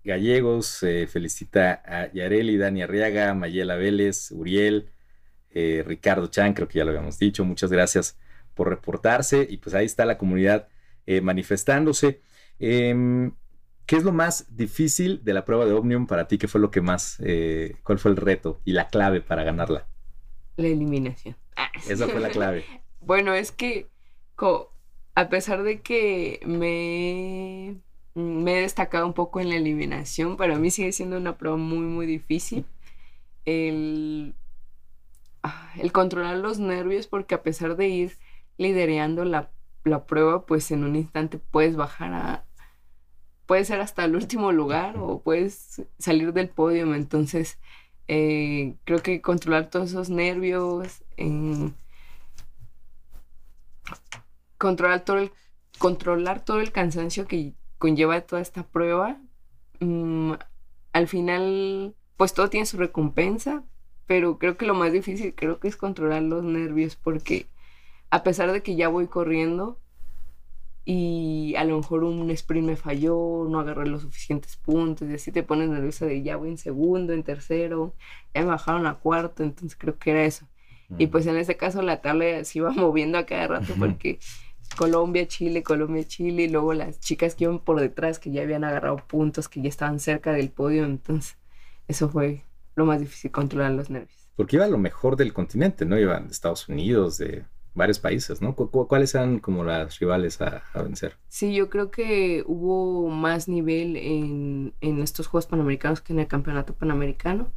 Gallegos, 0.04 0.84
eh, 0.84 1.08
felicita 1.08 1.82
a 1.84 2.12
Yareli, 2.14 2.58
Dani 2.58 2.84
Arriaga, 2.84 3.34
Mayela 3.34 3.78
Vélez, 3.78 4.32
Uriel, 4.32 4.92
eh, 5.50 5.84
Ricardo 5.84 6.28
Chan, 6.28 6.54
creo 6.54 6.68
que 6.68 6.78
ya 6.78 6.86
lo 6.86 6.92
habíamos 6.92 7.18
dicho, 7.18 7.44
muchas 7.44 7.72
gracias 7.72 8.16
por 8.62 8.70
reportarse 8.70 9.48
y 9.50 9.58
pues 9.58 9.74
ahí 9.74 9.86
está 9.86 10.06
la 10.06 10.20
comunidad 10.20 10.68
manifestándose. 11.24 12.22
Em, 12.60 13.32
¿Qué 13.88 13.96
es 13.96 14.04
lo 14.04 14.12
más 14.12 14.56
difícil 14.56 15.24
de 15.24 15.34
la 15.34 15.46
prueba 15.46 15.66
de 15.66 15.74
Omnium 15.74 16.06
para 16.06 16.28
ti? 16.28 16.38
¿Qué 16.38 16.48
fue 16.48 16.62
lo 16.62 16.70
que 16.70 16.82
más, 16.82 17.18
cuál 17.82 17.98
fue 17.98 18.12
el 18.12 18.18
reto 18.18 18.62
y 18.66 18.74
la 18.74 18.88
clave 18.88 19.20
para 19.20 19.44
ganarla? 19.44 19.88
La 20.58 20.68
eliminación. 20.68 21.36
Esa 21.90 22.08
fue 22.08 22.20
la 22.20 22.30
clave. 22.30 22.64
bueno, 23.02 23.34
es 23.34 23.52
que 23.52 23.90
a 25.16 25.30
pesar 25.30 25.64
de 25.64 25.82
que 25.82 26.40
me, 26.46 27.76
me 28.14 28.58
he 28.58 28.62
destacado 28.62 29.06
un 29.06 29.14
poco 29.14 29.40
en 29.40 29.50
la 29.50 29.56
eliminación, 29.56 30.38
para 30.38 30.58
mí 30.58 30.72
sigue 30.72 30.92
siendo 30.92 31.18
una 31.18 31.38
prueba 31.38 31.58
muy, 31.58 31.86
muy 31.86 32.06
difícil. 32.06 32.66
El, 33.46 34.36
ah, 35.44 35.74
el 35.78 35.92
controlar 35.92 36.38
los 36.38 36.60
nervios, 36.60 37.08
porque 37.08 37.36
a 37.36 37.44
pesar 37.44 37.76
de 37.76 37.88
ir 37.88 38.18
liderando 38.62 39.26
la, 39.26 39.52
la 39.84 40.06
prueba, 40.06 40.46
pues 40.46 40.72
en 40.72 40.84
un 40.84 40.96
instante 40.96 41.40
puedes 41.40 41.76
bajar 41.76 42.14
a, 42.14 42.46
puede 43.46 43.66
ser 43.66 43.82
hasta 43.82 44.06
el 44.06 44.16
último 44.16 44.52
lugar 44.52 44.98
o 44.98 45.22
puedes 45.22 45.82
salir 46.00 46.32
del 46.34 46.50
podio. 46.50 46.94
Entonces, 46.96 47.60
eh, 48.08 48.76
creo 48.86 49.00
que 49.00 49.22
controlar 49.22 49.70
todos 49.70 49.90
esos 49.90 50.10
nervios, 50.10 51.04
controlar, 54.58 55.04
todo 55.04 55.18
el, 55.18 55.32
controlar 55.80 56.46
todo 56.46 56.62
el 56.62 56.72
cansancio 56.72 57.28
que 57.28 57.54
conlleva 57.78 58.22
toda 58.22 58.42
esta 58.42 58.64
prueba, 58.64 59.18
mm, 59.80 60.34
al 60.94 61.08
final, 61.08 61.96
pues 62.18 62.34
todo 62.34 62.50
tiene 62.50 62.66
su 62.66 62.78
recompensa, 62.78 63.64
pero 64.08 64.38
creo 64.38 64.58
que 64.58 64.66
lo 64.66 64.76
más 64.76 64.92
difícil 64.92 65.34
creo 65.36 65.60
que 65.60 65.68
es 65.68 65.78
controlar 65.78 66.22
los 66.22 66.44
nervios 66.44 66.96
porque 66.96 67.48
a 68.12 68.24
pesar 68.24 68.52
de 68.52 68.62
que 68.62 68.76
ya 68.76 68.90
voy 68.90 69.08
corriendo, 69.08 69.80
y 70.84 71.54
a 71.58 71.64
lo 71.64 71.78
mejor 71.78 72.04
un 72.04 72.30
sprint 72.32 72.68
me 72.68 72.76
falló, 72.76 73.46
no 73.50 73.60
agarré 73.60 73.88
los 73.88 74.02
suficientes 74.02 74.56
puntos 74.56 75.08
y 75.10 75.14
así 75.14 75.32
te 75.32 75.44
pones 75.44 75.70
nerviosa 75.70 76.06
de 76.06 76.24
ya 76.24 76.38
voy 76.38 76.50
en 76.50 76.58
segundo, 76.58 77.14
en 77.14 77.24
tercero, 77.24 77.94
ya 78.34 78.42
me 78.42 78.48
bajaron 78.48 78.88
a 78.88 78.96
cuarto, 78.96 79.44
entonces 79.44 79.78
creo 79.78 79.98
que 79.98 80.12
era 80.12 80.26
eso. 80.26 80.48
Y 80.98 81.08
pues 81.08 81.26
en 81.26 81.38
ese 81.38 81.56
caso 81.56 81.82
la 81.82 82.02
tabla 82.02 82.44
se 82.44 82.60
iba 82.60 82.72
moviendo 82.76 83.18
a 83.18 83.26
cada 83.26 83.48
rato 83.48 83.74
porque 83.80 84.20
Colombia, 84.76 85.26
Chile, 85.28 85.64
Colombia, 85.64 86.04
Chile, 86.06 86.44
y 86.44 86.50
luego 86.50 86.74
las 86.74 87.00
chicas 87.00 87.36
que 87.36 87.46
iban 87.46 87.60
por 87.60 87.80
detrás 87.80 88.20
que 88.20 88.32
ya 88.32 88.42
habían 88.42 88.64
agarrado 88.64 88.98
puntos, 88.98 89.48
que 89.48 89.62
ya 89.62 89.70
estaban 89.70 90.00
cerca 90.00 90.34
del 90.34 90.50
podio, 90.50 90.84
entonces 90.84 91.38
eso 91.88 92.10
fue 92.10 92.44
lo 92.76 92.86
más 92.86 93.00
difícil, 93.00 93.32
controlar 93.32 93.72
los 93.72 93.90
nervios. 93.90 94.30
Porque 94.36 94.56
iba 94.56 94.68
lo 94.68 94.78
mejor 94.78 95.16
del 95.16 95.32
continente, 95.32 95.86
¿no? 95.86 95.98
Iban 95.98 96.26
de 96.26 96.34
Estados 96.34 96.68
Unidos, 96.68 97.18
de 97.18 97.46
varios 97.74 98.00
países, 98.00 98.42
¿no? 98.42 98.56
¿Cuáles 98.56 99.16
eran 99.16 99.40
como 99.40 99.64
las 99.64 100.00
rivales 100.00 100.42
a, 100.42 100.64
vencer? 100.76 101.18
Sí, 101.28 101.54
yo 101.54 101.70
creo 101.70 101.90
que 101.92 102.44
hubo 102.46 103.10
más 103.10 103.48
nivel 103.48 103.96
en, 103.96 104.74
estos 104.82 105.28
Juegos 105.28 105.48
Panamericanos 105.48 106.02
que 106.02 106.14
en 106.14 106.20
el 106.20 106.28
Campeonato 106.28 106.74
Panamericano. 106.74 107.52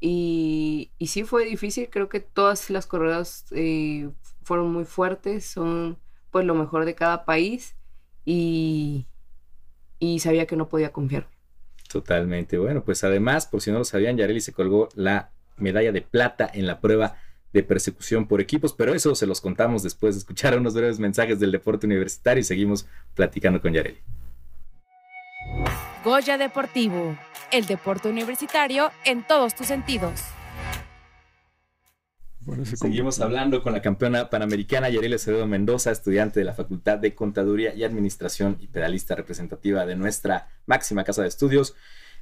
Y, 0.00 0.90
y 0.98 1.06
sí 1.06 1.24
fue 1.24 1.44
difícil, 1.46 1.88
creo 1.90 2.08
que 2.08 2.20
todas 2.20 2.68
las 2.68 2.86
corredoras 2.86 3.46
eh, 3.52 4.10
fueron 4.42 4.70
muy 4.70 4.84
fuertes, 4.84 5.46
son 5.46 5.98
pues 6.30 6.44
lo 6.44 6.54
mejor 6.54 6.84
de 6.84 6.94
cada 6.94 7.24
país 7.24 7.76
y, 8.24 9.06
y 9.98 10.18
sabía 10.18 10.46
que 10.46 10.56
no 10.56 10.68
podía 10.68 10.92
confiar. 10.92 11.28
Totalmente, 11.90 12.58
bueno, 12.58 12.84
pues 12.84 13.04
además, 13.04 13.46
por 13.46 13.62
si 13.62 13.70
no 13.70 13.78
lo 13.78 13.84
sabían, 13.84 14.16
Yareli 14.16 14.40
se 14.40 14.52
colgó 14.52 14.88
la 14.94 15.30
medalla 15.56 15.92
de 15.92 16.02
plata 16.02 16.50
en 16.52 16.66
la 16.66 16.80
prueba 16.80 17.16
de 17.54 17.62
persecución 17.62 18.26
por 18.26 18.40
equipos, 18.40 18.74
pero 18.74 18.94
eso 18.94 19.14
se 19.14 19.26
los 19.26 19.40
contamos 19.40 19.82
después 19.82 20.16
de 20.16 20.18
escuchar 20.18 20.58
unos 20.58 20.74
breves 20.74 20.98
mensajes 20.98 21.40
del 21.40 21.52
deporte 21.52 21.86
universitario 21.86 22.40
y 22.40 22.44
seguimos 22.44 22.86
platicando 23.14 23.62
con 23.62 23.72
Yareli. 23.72 24.00
Goya 26.04 26.36
Deportivo, 26.36 27.16
el 27.50 27.64
deporte 27.64 28.10
universitario 28.10 28.90
en 29.06 29.26
todos 29.26 29.54
tus 29.54 29.68
sentidos. 29.68 30.20
Seguimos 32.74 33.20
hablando 33.20 33.62
con 33.62 33.72
la 33.72 33.80
campeona 33.80 34.28
panamericana 34.28 34.90
Yareli 34.90 35.14
Acevedo 35.14 35.46
Mendoza, 35.46 35.90
estudiante 35.90 36.40
de 36.40 36.44
la 36.44 36.52
Facultad 36.52 36.98
de 36.98 37.14
Contaduría 37.14 37.72
y 37.74 37.84
Administración 37.84 38.58
y 38.60 38.66
pedalista 38.66 39.14
representativa 39.14 39.86
de 39.86 39.96
nuestra 39.96 40.48
máxima 40.66 41.04
casa 41.04 41.22
de 41.22 41.28
estudios. 41.28 41.74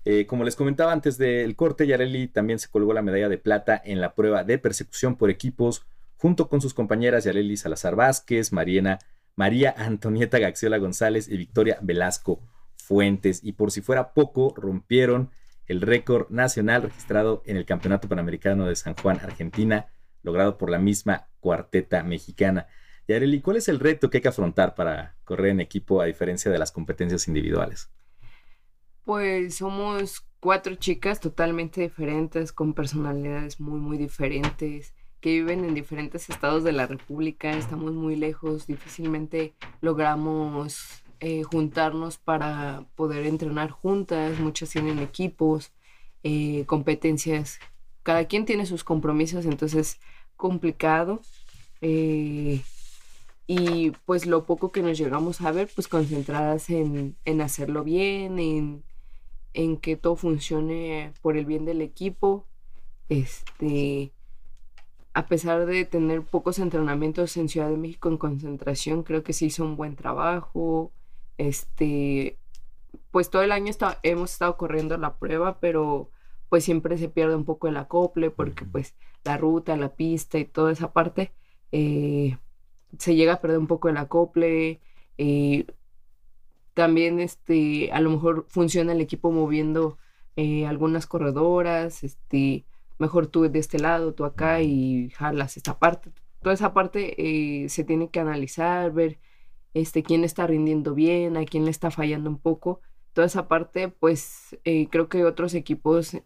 Eh, 0.05 0.27
como 0.27 0.45
les 0.45 0.57
comentaba 0.57 0.93
antes 0.93 1.17
del 1.17 1.55
corte, 1.55 1.87
Yareli 1.87 2.27
también 2.29 2.59
se 2.59 2.69
colgó 2.69 2.93
la 2.93 3.03
medalla 3.03 3.29
de 3.29 3.39
plata 3.39 3.81
en 3.85 4.01
la 4.01 4.15
prueba 4.15 4.43
de 4.43 4.59
persecución 4.59 5.17
por 5.17 5.31
equipos, 5.31 5.87
junto 6.17 6.49
con 6.49 6.61
sus 6.61 6.75
compañeras 6.75 7.25
Yareli 7.25 7.57
Salazar 7.57 7.95
Vázquez, 7.95 8.53
Mariana, 8.53 8.99
María 9.37 9.75
Antonieta 9.77 10.39
Gaxiola 10.39 10.79
González 10.79 11.29
y 11.29 11.37
Victoria 11.37 11.79
Velasco 11.81 12.41
Fuentes. 12.77 13.41
Y 13.45 13.53
por 13.53 13.71
si 13.71 13.81
fuera 13.81 14.13
poco, 14.13 14.55
rompieron 14.57 15.31
el 15.67 15.81
récord 15.81 16.29
nacional 16.31 16.83
registrado 16.83 17.43
en 17.47 17.57
el 17.57 17.65
Campeonato 17.65 18.09
Panamericano 18.09 18.67
de 18.67 18.77
San 18.77 18.95
Juan, 18.95 19.21
Argentina, 19.23 19.87
logrado 20.23 20.59
por 20.59 20.69
la 20.69 20.79
misma 20.79 21.29
cuarteta 21.41 22.03
mexicana. 22.03 22.67
Yareli, 23.07 23.41
¿cuál 23.41 23.57
es 23.57 23.69
el 23.69 23.81
reto 23.81 24.11
que 24.11 24.19
hay 24.19 24.23
que 24.23 24.29
afrontar 24.29 24.75
para 24.75 25.17
correr 25.25 25.51
en 25.51 25.61
equipo 25.61 26.01
a 26.01 26.07
diferencia 26.07 26.51
de 26.51 26.59
las 26.59 26.73
competencias 26.73 27.29
individuales? 27.29 27.91
Pues 29.05 29.57
somos 29.57 30.25
cuatro 30.39 30.77
chicas 30.77 31.19
totalmente 31.19 31.81
diferentes, 31.81 32.53
con 32.53 32.73
personalidades 32.73 33.59
muy, 33.59 33.81
muy 33.81 33.99
diferentes, 33.99 34.95
que 35.21 35.31
viven 35.31 35.65
en 35.65 35.75
diferentes 35.75 36.31
estados 36.31 36.63
de 36.63 36.73
la 36.73 36.87
República, 36.87 37.53
estamos 37.57 37.95
muy 37.95 38.15
lejos, 38.15 38.67
difícilmente 38.69 39.55
logramos 39.81 41.03
eh, 41.19 41.43
juntarnos 41.43 42.19
para 42.19 42.87
poder 42.95 43.27
entrenar 43.27 43.71
juntas, 43.71 44.39
muchas 44.39 44.71
tienen 44.71 45.01
equipos, 45.01 45.73
eh, 46.23 46.65
competencias, 46.67 47.59
cada 48.05 48.27
quien 48.27 48.45
tiene 48.45 48.67
sus 48.67 48.85
compromisos, 48.85 49.47
entonces 49.47 49.99
complicado. 50.37 51.21
Eh, 51.81 52.63
y 53.49 53.91
pues 54.07 54.27
lo 54.27 54.45
poco 54.45 54.71
que 54.71 54.83
nos 54.83 54.97
llegamos 54.97 55.41
a 55.41 55.51
ver, 55.51 55.69
pues 55.75 55.89
concentradas 55.89 56.71
en, 56.71 57.17
en 57.25 57.41
hacerlo 57.41 57.83
bien, 57.85 58.39
en, 58.39 58.85
en 59.55 59.77
que 59.77 59.97
todo 59.97 60.17
funcione 60.17 61.13
por 61.23 61.37
el 61.37 61.47
bien 61.47 61.65
del 61.65 61.83
equipo. 61.83 62.47
Este, 63.09 64.13
a 65.15 65.27
pesar 65.27 65.67
de 65.67 65.85
tener 65.85 66.23
pocos 66.23 66.59
entrenamientos 66.59 67.37
en 67.37 67.49
Ciudad 67.49 67.69
de 67.69 67.77
México 67.77 68.09
en 68.09 68.19
concentración, 68.19 69.03
creo 69.03 69.23
que 69.23 69.33
se 69.33 69.47
hizo 69.47 69.65
un 69.65 69.77
buen 69.77 69.97
trabajo. 69.97 70.93
Este, 71.39 72.39
pues 73.11 73.31
todo 73.31 73.43
el 73.43 73.53
año 73.53 73.73
hemos 74.03 74.33
estado 74.33 74.57
corriendo 74.57 74.97
la 74.97 75.17
prueba, 75.17 75.59
pero 75.61 76.11
pues 76.49 76.65
siempre 76.65 76.99
se 76.99 77.09
pierde 77.09 77.35
un 77.35 77.45
poco 77.45 77.69
el 77.69 77.77
acople 77.77 78.31
porque 78.31 78.65
pues 78.65 78.95
la 79.25 79.37
ruta, 79.39 79.77
la 79.77 79.91
pista 79.91 80.39
y 80.39 80.45
toda 80.45 80.73
esa 80.73 80.93
parte 80.93 81.33
eh, 81.73 82.37
se 82.99 83.15
llega 83.15 83.35
a 83.35 83.41
perder 83.41 83.59
un 83.59 83.67
poco 83.67 83.89
el 83.89 83.97
acople. 83.97 84.81
Eh, 85.19 85.67
también 86.75 87.21
este, 87.21 87.91
a 87.93 88.01
lo 88.01 88.11
mejor 88.11 88.47
funciona 88.49 88.93
el 88.93 89.01
equipo 89.01 89.31
moviendo 89.31 89.99
eh, 90.37 90.67
algunas 90.67 91.07
corredoras, 91.07 92.03
este, 92.05 92.65
mejor 92.99 93.27
tú 93.27 93.43
de 93.51 93.59
este 93.59 93.79
lado, 93.79 94.15
tú 94.15 94.25
acá 94.25 94.63
y 94.63 95.11
jalas 95.11 95.57
esta 95.57 95.79
parte. 95.79 96.11
Toda 96.41 96.55
esa 96.55 96.73
parte 96.75 97.15
eh, 97.19 97.69
se 97.69 97.85
tiene 97.85 98.11
que 98.11 98.21
analizar, 98.21 98.93
ver 98.93 99.19
este, 99.75 100.03
quién 100.03 100.25
está 100.25 100.47
rindiendo 100.47 100.95
bien, 100.95 101.37
a 101.37 101.45
quién 101.45 101.65
le 101.65 101.71
está 101.71 101.91
fallando 101.91 102.31
un 102.31 102.39
poco. 102.39 102.81
Toda 103.13 103.27
esa 103.27 103.47
parte, 103.49 103.89
pues 103.89 104.59
eh, 104.65 104.89
creo 104.91 105.09
que 105.09 105.25
otros 105.25 105.55
equipos, 105.55 106.17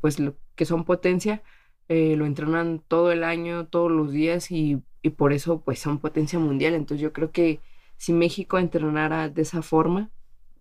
pues 0.00 0.18
que 0.54 0.64
son 0.66 0.84
potencia, 0.84 1.42
lo 1.88 2.26
entrenan 2.26 2.82
todo 2.86 3.10
el 3.12 3.24
año, 3.24 3.66
todos 3.68 3.90
los 3.90 4.12
días 4.12 4.50
y, 4.50 4.82
y 5.02 5.10
por 5.10 5.32
eso 5.32 5.62
pues 5.62 5.78
son 5.78 5.98
potencia 5.98 6.38
mundial. 6.38 6.74
Entonces 6.74 7.00
yo 7.02 7.12
creo 7.14 7.32
que 7.32 7.60
si 7.96 8.12
México 8.12 8.58
entrenara 8.58 9.28
de 9.28 9.42
esa 9.42 9.62
forma, 9.62 10.10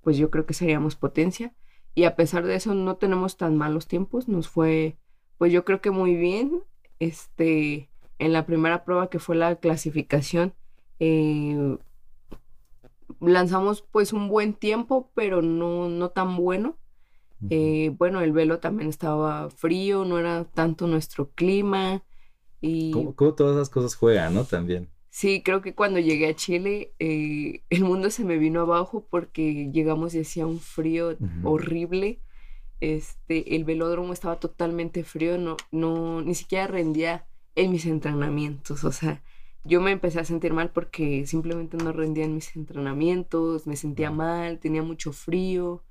pues 0.01 0.17
yo 0.17 0.29
creo 0.29 0.45
que 0.45 0.53
seríamos 0.53 0.95
potencia. 0.95 1.53
Y 1.93 2.03
a 2.03 2.15
pesar 2.15 2.45
de 2.45 2.55
eso 2.55 2.73
no 2.73 2.97
tenemos 2.97 3.37
tan 3.37 3.57
malos 3.57 3.87
tiempos, 3.87 4.27
nos 4.27 4.49
fue 4.49 4.97
pues 5.37 5.51
yo 5.51 5.65
creo 5.65 5.81
que 5.81 5.91
muy 5.91 6.15
bien. 6.15 6.63
Este, 6.99 7.89
en 8.19 8.33
la 8.33 8.45
primera 8.45 8.85
prueba 8.85 9.09
que 9.09 9.19
fue 9.19 9.35
la 9.35 9.57
clasificación, 9.57 10.53
eh, 10.99 11.77
lanzamos 13.19 13.81
pues 13.81 14.13
un 14.13 14.29
buen 14.29 14.53
tiempo, 14.53 15.11
pero 15.13 15.41
no, 15.41 15.89
no 15.89 16.09
tan 16.09 16.37
bueno. 16.37 16.77
Eh, 17.49 17.93
bueno, 17.97 18.21
el 18.21 18.31
velo 18.31 18.59
también 18.59 18.89
estaba 18.89 19.49
frío, 19.51 20.03
no 20.05 20.17
era 20.17 20.45
tanto 20.45 20.87
nuestro 20.87 21.29
clima. 21.31 22.03
Y... 22.59 22.91
¿Cómo, 22.91 23.13
todas 23.13 23.55
esas 23.55 23.69
cosas 23.69 23.95
juegan, 23.95 24.33
no? 24.33 24.45
También. 24.45 24.89
Sí, 25.15 25.41
creo 25.43 25.61
que 25.61 25.73
cuando 25.73 25.99
llegué 25.99 26.27
a 26.27 26.35
Chile, 26.35 26.93
eh, 26.99 27.63
el 27.69 27.85
mundo 27.85 28.09
se 28.09 28.25
me 28.25 28.37
vino 28.37 28.59
abajo 28.59 29.07
porque 29.09 29.71
llegamos 29.71 30.13
y 30.13 30.19
hacía 30.19 30.45
un 30.45 30.59
frío 30.59 31.17
horrible. 31.43 32.19
Este, 32.81 33.55
el 33.55 33.63
velódromo 33.63 34.11
estaba 34.11 34.41
totalmente 34.41 35.05
frío, 35.05 35.37
no, 35.37 35.55
no, 35.71 36.21
ni 36.21 36.35
siquiera 36.35 36.67
rendía 36.67 37.25
en 37.55 37.71
mis 37.71 37.85
entrenamientos. 37.85 38.83
O 38.83 38.91
sea, 38.91 39.23
yo 39.63 39.79
me 39.79 39.91
empecé 39.91 40.19
a 40.19 40.25
sentir 40.25 40.51
mal 40.51 40.71
porque 40.71 41.25
simplemente 41.27 41.77
no 41.77 41.93
rendía 41.93 42.25
en 42.25 42.35
mis 42.35 42.53
entrenamientos, 42.57 43.67
me 43.67 43.77
sentía 43.77 44.11
mal, 44.11 44.59
tenía 44.59 44.83
mucho 44.83 45.13
frío. 45.13 45.81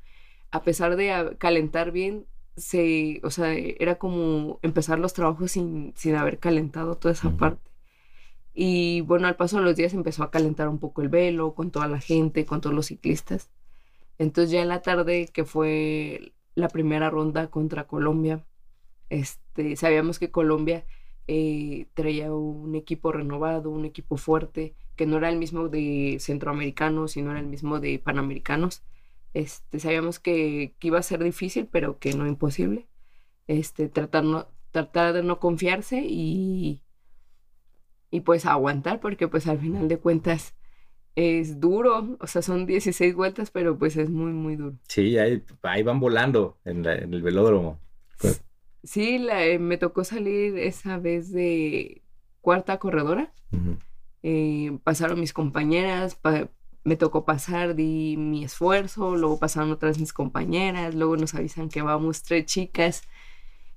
A 0.50 0.62
pesar 0.64 0.96
de 0.96 1.36
calentar 1.38 1.92
bien, 1.92 2.26
se, 2.56 3.20
o 3.24 3.30
sea, 3.30 3.54
era 3.54 3.96
como 3.96 4.58
empezar 4.62 4.98
los 4.98 5.14
trabajos 5.14 5.52
sin, 5.52 5.94
sin 5.96 6.14
haber 6.14 6.38
calentado 6.38 6.96
toda 6.98 7.12
esa 7.14 7.30
parte. 7.38 7.73
Y 8.54 9.00
bueno, 9.02 9.26
al 9.26 9.36
paso 9.36 9.58
de 9.58 9.64
los 9.64 9.76
días 9.76 9.94
empezó 9.94 10.22
a 10.22 10.30
calentar 10.30 10.68
un 10.68 10.78
poco 10.78 11.02
el 11.02 11.08
velo 11.08 11.54
con 11.54 11.70
toda 11.70 11.88
la 11.88 12.00
gente, 12.00 12.46
con 12.46 12.60
todos 12.60 12.74
los 12.74 12.86
ciclistas. 12.86 13.50
Entonces 14.18 14.52
ya 14.52 14.62
en 14.62 14.68
la 14.68 14.82
tarde, 14.82 15.28
que 15.32 15.44
fue 15.44 16.32
la 16.54 16.68
primera 16.68 17.10
ronda 17.10 17.48
contra 17.50 17.86
Colombia, 17.86 18.44
este, 19.10 19.76
sabíamos 19.76 20.18
que 20.18 20.30
Colombia 20.30 20.86
eh, 21.26 21.86
traía 21.94 22.32
un 22.32 22.74
equipo 22.74 23.12
renovado, 23.12 23.70
un 23.70 23.84
equipo 23.84 24.16
fuerte, 24.16 24.74
que 24.96 25.06
no 25.06 25.16
era 25.18 25.30
el 25.30 25.38
mismo 25.38 25.68
de 25.68 26.18
centroamericanos, 26.20 27.12
sino 27.12 27.30
era 27.32 27.40
el 27.40 27.46
mismo 27.46 27.80
de 27.80 27.98
panamericanos. 27.98 28.82
Este, 29.34 29.80
sabíamos 29.80 30.20
que, 30.20 30.74
iba 30.80 30.98
a 30.98 31.02
ser 31.02 31.22
difícil, 31.24 31.66
pero 31.70 31.98
que 31.98 32.14
no 32.14 32.26
imposible. 32.26 32.88
Este, 33.48 33.88
tratar, 33.88 34.24
no, 34.24 34.48
tratar 34.70 35.12
de 35.14 35.22
no 35.22 35.40
confiarse 35.40 36.04
y, 36.06 36.82
y 38.14 38.20
pues 38.20 38.46
aguantar, 38.46 39.00
porque 39.00 39.26
pues 39.26 39.48
al 39.48 39.58
final 39.58 39.88
de 39.88 39.98
cuentas 39.98 40.54
es 41.16 41.58
duro, 41.58 42.16
o 42.20 42.26
sea, 42.28 42.42
son 42.42 42.64
16 42.64 43.12
vueltas, 43.16 43.50
pero 43.50 43.76
pues 43.76 43.96
es 43.96 44.08
muy, 44.08 44.30
muy 44.30 44.54
duro. 44.54 44.76
Sí, 44.86 45.18
ahí, 45.18 45.42
ahí 45.62 45.82
van 45.82 45.98
volando 45.98 46.56
en, 46.64 46.86
en 46.86 47.12
el 47.12 47.22
velódromo. 47.22 47.80
Pues, 48.20 48.40
Sí, 48.84 49.18
la, 49.18 49.44
eh, 49.44 49.58
me 49.58 49.78
tocó 49.78 50.04
salir 50.04 50.56
esa 50.58 50.98
vez 50.98 51.32
de 51.32 52.02
cuarta 52.40 52.78
corredora. 52.78 53.32
Eh, 54.22 54.78
pasaron 54.84 55.18
mis 55.18 55.32
compañeras, 55.32 56.20
me 56.84 56.94
tocó 56.94 57.24
pasar, 57.24 57.74
di 57.74 58.16
mi 58.16 58.44
esfuerzo, 58.44 59.16
luego 59.16 59.40
pasaron 59.40 59.72
otras 59.72 59.98
mis 59.98 60.12
compañeras, 60.12 60.94
luego 60.94 61.16
nos 61.16 61.34
avisan 61.34 61.68
que 61.68 61.82
vamos 61.82 62.22
tres 62.22 62.46
chicas. 62.46 63.02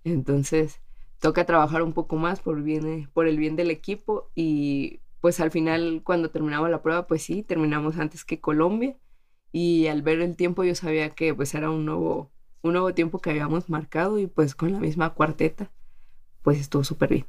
Entonces, 0.04 0.80
toca 1.20 1.46
trabajar 1.46 1.82
un 1.82 1.94
poco 1.94 2.16
más 2.16 2.40
por, 2.42 2.62
bien, 2.62 3.10
por 3.14 3.28
el 3.28 3.38
bien 3.38 3.56
del 3.56 3.72
equipo 3.72 4.30
y 4.36 5.00
pues 5.22 5.40
al 5.40 5.52
final 5.52 6.02
cuando 6.04 6.30
terminaba 6.30 6.70
la 6.70 6.82
prueba, 6.82 7.08
pues 7.08 7.24
sí, 7.24 7.44
terminamos 7.44 7.98
antes 7.98 8.24
que 8.24 8.40
Colombia 8.40 8.96
y 9.52 9.88
al 9.88 10.02
ver 10.02 10.22
el 10.22 10.36
tiempo 10.36 10.64
yo 10.64 10.76
sabía 10.76 11.10
que 11.10 11.34
pues 11.34 11.54
era 11.56 11.70
un 11.70 11.86
nuevo 11.86 12.32
un 12.62 12.74
nuevo 12.74 12.94
tiempo 12.94 13.20
que 13.20 13.30
habíamos 13.30 13.70
marcado 13.70 14.20
y 14.20 14.28
pues 14.28 14.56
con 14.56 14.72
la 14.72 14.80
misma 14.80 15.14
cuarteta, 15.14 15.72
pues 16.44 16.60
estuvo 16.60 16.84
súper 16.84 17.10
bien. 17.10 17.26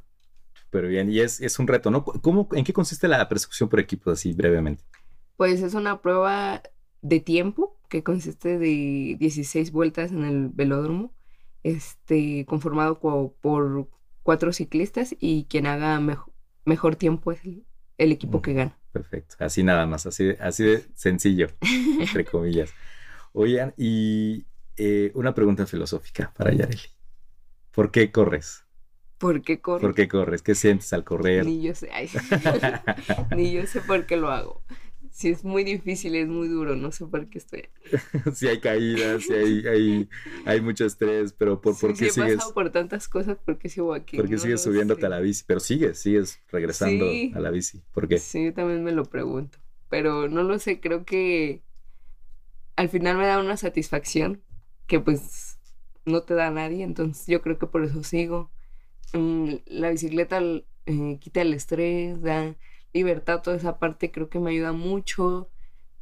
Súper 0.53 0.87
bien, 0.87 1.09
y 1.09 1.19
es, 1.19 1.41
es, 1.41 1.57
un 1.59 1.67
reto, 1.67 1.89
¿no? 1.89 2.03
¿Cómo, 2.03 2.47
¿En 2.51 2.63
qué 2.63 2.73
consiste 2.73 3.07
la 3.07 3.27
persecución 3.27 3.69
por 3.69 3.79
equipos, 3.79 4.13
así 4.13 4.33
brevemente? 4.33 4.83
Pues 5.37 5.61
es 5.61 5.73
una 5.73 6.01
prueba 6.01 6.61
de 7.01 7.19
tiempo 7.19 7.77
que 7.87 8.03
consiste 8.03 8.59
de 8.59 9.15
16 9.19 9.71
vueltas 9.71 10.11
en 10.11 10.25
el 10.25 10.49
velódromo, 10.49 11.11
este, 11.63 12.45
conformado 12.45 12.99
por 12.99 13.87
cuatro 14.23 14.53
ciclistas 14.53 15.15
y 15.19 15.45
quien 15.45 15.67
haga 15.67 15.99
mejor 16.65 16.95
tiempo 16.95 17.31
es 17.31 17.41
el, 17.43 18.11
equipo 18.11 18.41
que 18.41 18.53
gana. 18.53 18.77
Perfecto, 18.91 19.35
así 19.39 19.63
nada 19.63 19.85
más, 19.85 20.05
así, 20.05 20.35
así 20.39 20.63
de 20.63 20.85
sencillo, 20.95 21.49
entre 21.99 22.25
comillas. 22.31 22.71
Oigan, 23.33 23.73
y 23.77 24.45
eh, 24.77 25.11
una 25.15 25.33
pregunta 25.33 25.65
filosófica 25.65 26.31
para 26.35 26.53
Yareli. 26.53 26.81
¿Por 27.71 27.91
qué 27.91 28.11
corres? 28.11 28.65
¿Por 29.17 29.41
qué 29.41 29.59
corres? 29.59 29.81
¿Por 29.81 29.93
qué 29.93 30.07
corres? 30.07 30.41
¿Qué 30.41 30.55
sientes 30.55 30.93
al 30.93 31.03
correr? 31.03 31.45
Ni 31.45 31.61
yo 31.61 31.75
sé. 31.75 31.89
Ni 33.35 33.51
yo 33.51 33.65
sé 33.67 33.81
por 33.81 34.05
qué 34.05 34.15
lo 34.15 34.29
hago. 34.29 34.63
Si 35.11 35.29
es 35.29 35.43
muy 35.43 35.63
difícil, 35.63 36.15
es 36.15 36.27
muy 36.27 36.47
duro, 36.47 36.75
no 36.75 36.91
sé 36.91 37.05
por 37.05 37.29
qué 37.29 37.39
estoy 37.39 37.63
Si 38.33 38.47
hay 38.47 38.59
caídas, 38.59 39.23
si 39.23 39.33
hay, 39.33 40.07
hay, 40.45 40.61
mucho 40.61 40.85
estrés, 40.85 41.33
pero 41.33 41.59
¿por, 41.61 41.77
¿por 41.77 41.91
qué 41.95 42.09
sí, 42.09 42.21
he 42.21 42.35
pasado 42.35 42.53
por 42.53 42.69
tantas 42.69 43.07
cosas, 43.07 43.37
¿por 43.37 43.57
qué 43.57 43.69
sigo 43.69 43.93
aquí? 43.93 44.17
¿Por 44.17 44.29
qué 44.29 44.37
sigues 44.37 44.61
subiéndote 44.61 45.05
a 45.05 45.09
la 45.09 45.19
bici? 45.19 45.43
Pero 45.47 45.59
sigues, 45.59 45.99
sigues 45.99 46.41
regresando 46.51 47.05
a 47.33 47.39
la 47.39 47.49
bici. 47.49 47.81
¿Por 47.91 48.07
qué? 48.07 48.17
Sí, 48.17 48.45
yo 48.45 48.53
también 48.53 48.83
me 48.83 48.91
lo 48.91 49.05
pregunto. 49.05 49.57
Pero 49.89 50.29
no 50.29 50.43
lo 50.43 50.59
sé, 50.59 50.79
creo 50.79 51.03
que 51.03 51.63
al 52.75 52.89
final 52.89 53.17
me 53.17 53.25
da 53.25 53.39
una 53.39 53.57
satisfacción 53.57 54.41
que 54.87 54.99
pues 54.99 55.59
no 56.05 56.23
te 56.23 56.33
da 56.33 56.47
a 56.47 56.51
nadie, 56.51 56.83
entonces 56.83 57.27
yo 57.27 57.41
creo 57.41 57.57
que 57.57 57.67
por 57.67 57.83
eso 57.83 58.03
sigo. 58.03 58.51
Mm, 59.13 59.55
la 59.65 59.89
bicicleta 59.89 60.39
eh, 60.85 61.17
quita 61.19 61.41
el 61.41 61.53
estrés, 61.53 62.21
da 62.21 62.55
libertad, 62.93 63.41
toda 63.41 63.57
esa 63.57 63.79
parte 63.79 64.11
creo 64.11 64.29
que 64.29 64.39
me 64.39 64.51
ayuda 64.51 64.71
mucho, 64.71 65.49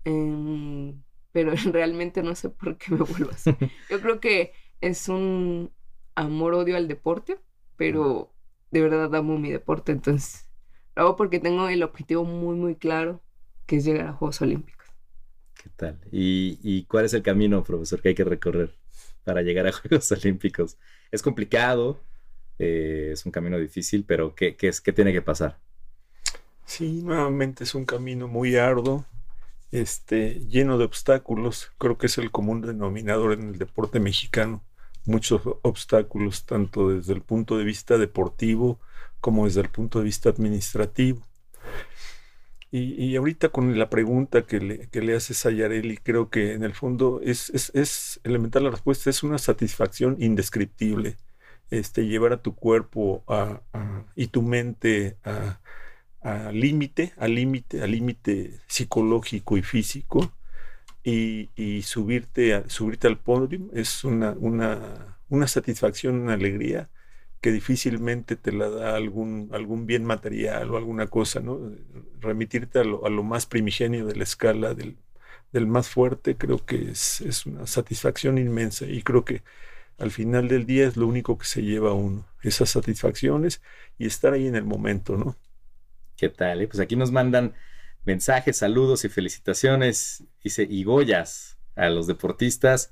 em, 0.03 1.01
pero 1.31 1.51
realmente 1.71 2.23
no 2.23 2.35
sé 2.35 2.49
por 2.49 2.77
qué 2.77 2.91
me 2.91 3.03
vuelvo 3.03 3.31
así. 3.31 3.51
Yo 3.89 4.01
creo 4.01 4.19
que 4.19 4.53
es 4.81 5.09
un 5.09 5.71
amor-odio 6.15 6.77
al 6.77 6.87
deporte, 6.87 7.39
pero 7.75 8.33
de 8.71 8.81
verdad 8.81 9.13
amo 9.15 9.37
mi 9.37 9.51
deporte, 9.51 9.91
entonces 9.91 10.49
lo 10.95 11.03
hago 11.03 11.15
porque 11.15 11.39
tengo 11.39 11.69
el 11.69 11.83
objetivo 11.83 12.23
muy, 12.23 12.55
muy 12.55 12.75
claro, 12.75 13.21
que 13.65 13.77
es 13.77 13.85
llegar 13.85 14.07
a 14.07 14.13
Juegos 14.13 14.41
Olímpicos. 14.41 14.87
¿Qué 15.61 15.69
tal? 15.75 15.99
¿Y, 16.11 16.85
cuál 16.85 17.05
es 17.05 17.13
el 17.13 17.21
camino, 17.21 17.63
profesor, 17.63 18.01
que 18.01 18.09
hay 18.09 18.15
que 18.15 18.23
recorrer 18.23 18.75
para 19.23 19.41
llegar 19.41 19.67
a 19.67 19.71
Juegos 19.73 20.11
Olímpicos? 20.11 20.77
Es 21.11 21.21
complicado, 21.21 21.99
eh, 22.59 23.09
es 23.13 23.25
un 23.25 23.31
camino 23.31 23.59
difícil, 23.59 24.05
pero 24.05 24.33
¿qué, 24.33 24.55
es, 24.59 24.81
¿qué 24.81 24.91
tiene 24.91 25.13
que 25.13 25.21
pasar? 25.21 25.59
Sí, 26.67 27.01
nuevamente 27.01 27.63
es 27.63 27.75
un 27.75 27.85
camino 27.85 28.27
muy 28.27 28.57
arduo, 28.57 29.05
este, 29.71 30.41
lleno 30.49 30.77
de 30.77 30.83
obstáculos. 30.83 31.71
Creo 31.77 31.97
que 31.97 32.07
es 32.07 32.17
el 32.17 32.29
común 32.29 32.61
denominador 32.61 33.31
en 33.33 33.49
el 33.49 33.57
deporte 33.57 34.01
mexicano. 34.01 34.61
Muchos 35.05 35.41
obstáculos, 35.61 36.45
tanto 36.45 36.89
desde 36.89 37.13
el 37.13 37.21
punto 37.21 37.57
de 37.57 37.63
vista 37.63 37.97
deportivo 37.97 38.81
como 39.21 39.45
desde 39.45 39.61
el 39.61 39.69
punto 39.69 39.99
de 39.99 40.05
vista 40.05 40.29
administrativo. 40.29 41.25
Y, 42.69 43.15
ahorita 43.15 43.49
con 43.49 43.79
la 43.79 43.89
pregunta 43.89 44.45
que 44.45 44.59
le, 44.59 44.89
que 44.89 45.01
le 45.01 45.15
haces 45.15 45.45
a 45.45 45.51
Yareli, 45.51 45.97
creo 45.97 46.29
que 46.29 46.53
en 46.53 46.63
el 46.63 46.73
fondo 46.75 47.21
es, 47.23 47.49
es, 47.49 48.19
elemental 48.25 48.65
la 48.65 48.71
respuesta, 48.71 49.09
es 49.09 49.23
una 49.23 49.37
satisfacción 49.37 50.17
indescriptible. 50.19 51.15
Este, 51.71 52.05
llevar 52.07 52.33
a 52.33 52.41
tu 52.41 52.55
cuerpo 52.55 53.23
y 54.15 54.27
tu 54.27 54.41
mente 54.41 55.17
a, 55.23 55.59
límite, 56.53 57.13
al 57.17 57.35
límite, 57.35 57.81
al 57.83 57.91
límite 57.91 58.59
psicológico 58.67 59.57
y 59.57 59.61
físico, 59.63 60.31
y, 61.03 61.81
subirte, 61.83 62.63
subirte 62.69 63.07
al 63.07 63.17
podio 63.17 63.69
es 63.73 64.03
una, 64.03 64.31
una, 64.31 65.17
una 65.29 65.47
satisfacción, 65.47 66.19
una 66.19 66.33
alegría 66.33 66.89
que 67.39 67.51
difícilmente 67.51 68.35
te 68.35 68.51
la 68.51 68.69
da 68.69 68.95
algún, 68.95 69.49
algún 69.53 69.85
bien 69.85 70.03
material 70.03 70.71
o 70.71 70.77
alguna 70.77 71.07
cosa, 71.07 71.39
¿no? 71.39 71.59
Remitirte 72.19 72.79
a 72.79 72.83
lo, 72.83 73.05
a 73.05 73.09
lo 73.09 73.23
más 73.23 73.45
primigenio 73.45 74.05
de 74.05 74.15
la 74.15 74.23
escala 74.23 74.73
del, 74.73 74.97
del 75.53 75.67
más 75.67 75.89
fuerte, 75.89 76.35
creo 76.35 76.65
que 76.65 76.91
es, 76.91 77.21
es, 77.21 77.45
una 77.45 77.67
satisfacción 77.67 78.37
inmensa 78.37 78.85
y 78.85 79.01
creo 79.03 79.23
que 79.23 79.43
al 79.97 80.11
final 80.11 80.47
del 80.47 80.65
día 80.65 80.87
es 80.87 80.97
lo 80.97 81.07
único 81.07 81.37
que 81.37 81.45
se 81.45 81.63
lleva 81.63 81.93
uno, 81.93 82.25
esas 82.43 82.69
satisfacciones 82.71 83.61
y 83.97 84.07
estar 84.07 84.33
ahí 84.33 84.47
en 84.47 84.55
el 84.55 84.65
momento, 84.65 85.17
¿no? 85.17 85.37
¿Qué 86.17 86.29
tal? 86.29 86.61
Eh? 86.61 86.67
Pues 86.67 86.79
aquí 86.79 86.95
nos 86.95 87.11
mandan 87.11 87.53
mensajes, 88.03 88.57
saludos 88.57 89.05
y 89.05 89.09
felicitaciones 89.09 90.23
y, 90.43 90.79
y 90.79 90.83
Goyas 90.83 91.57
a 91.75 91.89
los 91.89 92.07
deportistas. 92.07 92.91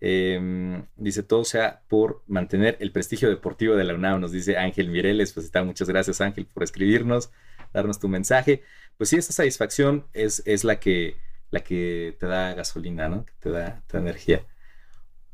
Em, 0.00 0.84
dice, 0.96 1.22
todo 1.22 1.44
sea 1.44 1.82
por 1.88 2.22
mantener 2.26 2.76
el 2.80 2.92
prestigio 2.92 3.30
deportivo 3.30 3.76
de 3.76 3.84
la 3.84 3.94
UNAM, 3.94 4.20
nos 4.20 4.32
dice 4.32 4.56
Ángel 4.58 4.90
Mireles. 4.90 5.32
Pues 5.32 5.46
está, 5.46 5.62
muchas 5.62 5.88
gracias 5.88 6.20
Ángel 6.20 6.46
por 6.46 6.64
escribirnos, 6.64 7.30
darnos 7.72 8.00
tu 8.00 8.08
mensaje. 8.08 8.62
Pues 8.98 9.10
sí, 9.10 9.16
esa 9.16 9.32
satisfacción 9.32 10.06
es, 10.12 10.42
es 10.44 10.64
la, 10.64 10.80
que, 10.80 11.16
la 11.50 11.60
que 11.60 12.16
te 12.18 12.26
da 12.26 12.52
gasolina, 12.54 13.08
¿no? 13.08 13.24
Que 13.24 13.32
te 13.38 13.50
da, 13.50 13.82
te 13.86 13.98
energía. 13.98 14.44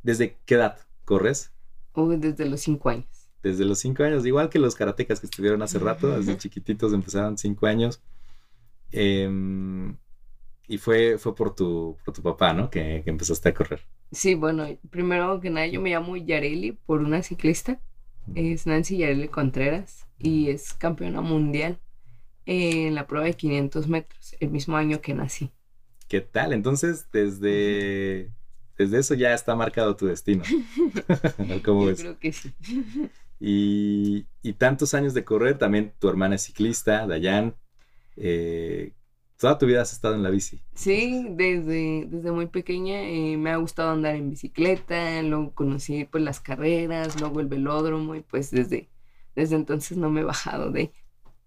¿Desde 0.03 0.37
qué 0.45 0.57
edad 0.57 0.79
corres? 1.05 1.53
desde 1.95 2.47
los 2.47 2.61
cinco 2.61 2.89
años. 2.89 3.22
Desde 3.43 3.65
los 3.65 3.79
cinco 3.81 4.05
años, 4.05 4.25
igual 4.25 4.49
que 4.49 4.59
los 4.59 4.75
karatecas 4.75 5.21
que 5.21 5.27
estuvieron 5.27 5.63
hace 5.63 5.79
rato, 5.79 6.17
desde 6.17 6.37
chiquititos 6.37 6.93
empezaron 6.93 7.37
cinco 7.37 7.67
años. 7.67 8.01
Em, 8.93 9.97
y 10.69 10.79
fue, 10.79 11.19
fue 11.19 11.35
por, 11.35 11.55
tu, 11.55 11.97
por 12.05 12.15
tu 12.15 12.23
papá, 12.23 12.53
¿no? 12.53 12.71
Que, 12.71 13.03
que, 13.03 13.11
empezaste 13.11 13.49
a 13.49 13.55
correr. 13.55 13.81
Sí, 14.13 14.35
bueno, 14.35 14.67
primero 14.91 15.41
que 15.41 15.51
nada 15.51 15.67
yo 15.67 15.81
me 15.81 15.91
llamo 15.91 16.17
Yareli 16.17 16.73
por 16.73 17.01
una 17.01 17.23
ciclista. 17.23 17.81
Es 18.35 18.67
Nancy 18.67 18.99
Yareli 18.99 19.29
Contreras 19.29 20.07
y 20.19 20.51
es 20.51 20.73
campeona 20.75 21.21
mundial 21.21 21.79
en 22.47 22.95
la 22.95 23.07
prueba 23.07 23.27
de 23.27 23.35
500 23.35 23.89
metros, 23.89 24.37
el 24.41 24.51
mismo 24.51 24.77
año 24.77 25.01
que 25.01 25.15
nací. 25.15 25.51
¿Qué 26.09 26.21
tal? 26.21 26.53
Entonces, 26.53 27.07
desde, 27.13 28.31
desde 28.77 28.99
eso 28.99 29.15
ya 29.15 29.35
está 29.35 29.55
marcado 29.55 29.97
tu 29.97 30.07
destino. 30.07 30.45
¿Cómo 31.65 31.89
Yo 31.89 31.97
creo 31.97 32.19
que 32.19 32.33
sí. 32.33 32.53
Y, 33.45 34.29
y, 34.41 34.53
tantos 34.53 34.95
años 34.95 35.15
de 35.15 35.25
correr, 35.25 35.59
también 35.59 35.93
tu 35.99 36.09
hermana 36.09 36.37
es 36.37 36.45
ciclista, 36.45 37.09
Dayan. 37.09 37.57
Eh, 38.17 38.93
toda 39.37 39.59
tu 39.59 39.67
vida 39.67 39.83
has 39.83 39.93
estado 39.93 40.15
en 40.15 40.23
la 40.23 40.31
bici. 40.31 40.63
Sí, 40.75 41.27
desde, 41.31 42.07
desde 42.09 42.31
muy 42.31 42.47
pequeña 42.47 43.03
eh, 43.03 43.37
me 43.37 43.51
ha 43.51 43.57
gustado 43.57 43.91
andar 43.91 44.15
en 44.15 44.31
bicicleta, 44.31 45.21
luego 45.23 45.53
conocí 45.55 46.05
pues 46.05 46.23
las 46.23 46.39
carreras, 46.39 47.21
luego 47.21 47.41
el 47.41 47.49
velódromo 47.49 48.15
y 48.15 48.21
pues 48.21 48.53
desde, 48.53 48.89
desde 49.35 49.57
entonces 49.57 49.99
no 49.99 50.09
me 50.09 50.21
he 50.21 50.25
bajado 50.25 50.71
de 50.71 50.93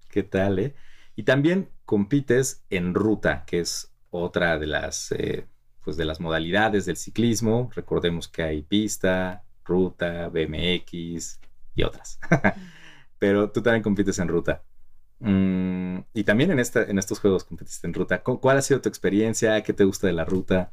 ¿Qué 0.10 0.24
tal, 0.24 0.60
eh? 0.60 0.76
Y 1.16 1.24
también 1.24 1.70
compites 1.86 2.66
en 2.70 2.94
ruta, 2.94 3.46
que 3.48 3.60
es 3.62 3.94
otra 4.10 4.60
de 4.60 4.68
las, 4.68 5.14
eh, 5.14 5.48
pues 5.82 5.96
de 5.96 6.04
las 6.04 6.20
modalidades 6.20 6.86
del 6.86 6.98
ciclismo. 6.98 7.70
Recordemos 7.74 8.28
que 8.28 8.44
hay 8.44 8.64
pista, 8.64 9.46
ruta, 9.64 10.28
BMX 10.28 11.40
y 11.76 11.84
otras. 11.84 12.20
Pero 13.20 13.52
tú 13.52 13.62
también 13.62 13.84
compites 13.84 14.20
en 14.20 14.28
ruta. 14.28 14.64
Mm, 15.20 16.00
y 16.14 16.24
también 16.24 16.52
en, 16.52 16.60
esta, 16.60 16.84
en 16.84 17.00
estos 17.00 17.20
juegos 17.20 17.44
competiste 17.44 17.88
en 17.88 17.94
ruta. 17.94 18.22
¿Cuál 18.22 18.58
ha 18.58 18.62
sido 18.62 18.82
tu 18.82 18.90
experiencia? 18.90 19.62
¿Qué 19.64 19.74
te 19.74 19.86
gusta 19.86 20.08
de 20.08 20.14
la 20.14 20.26
ruta? 20.26 20.72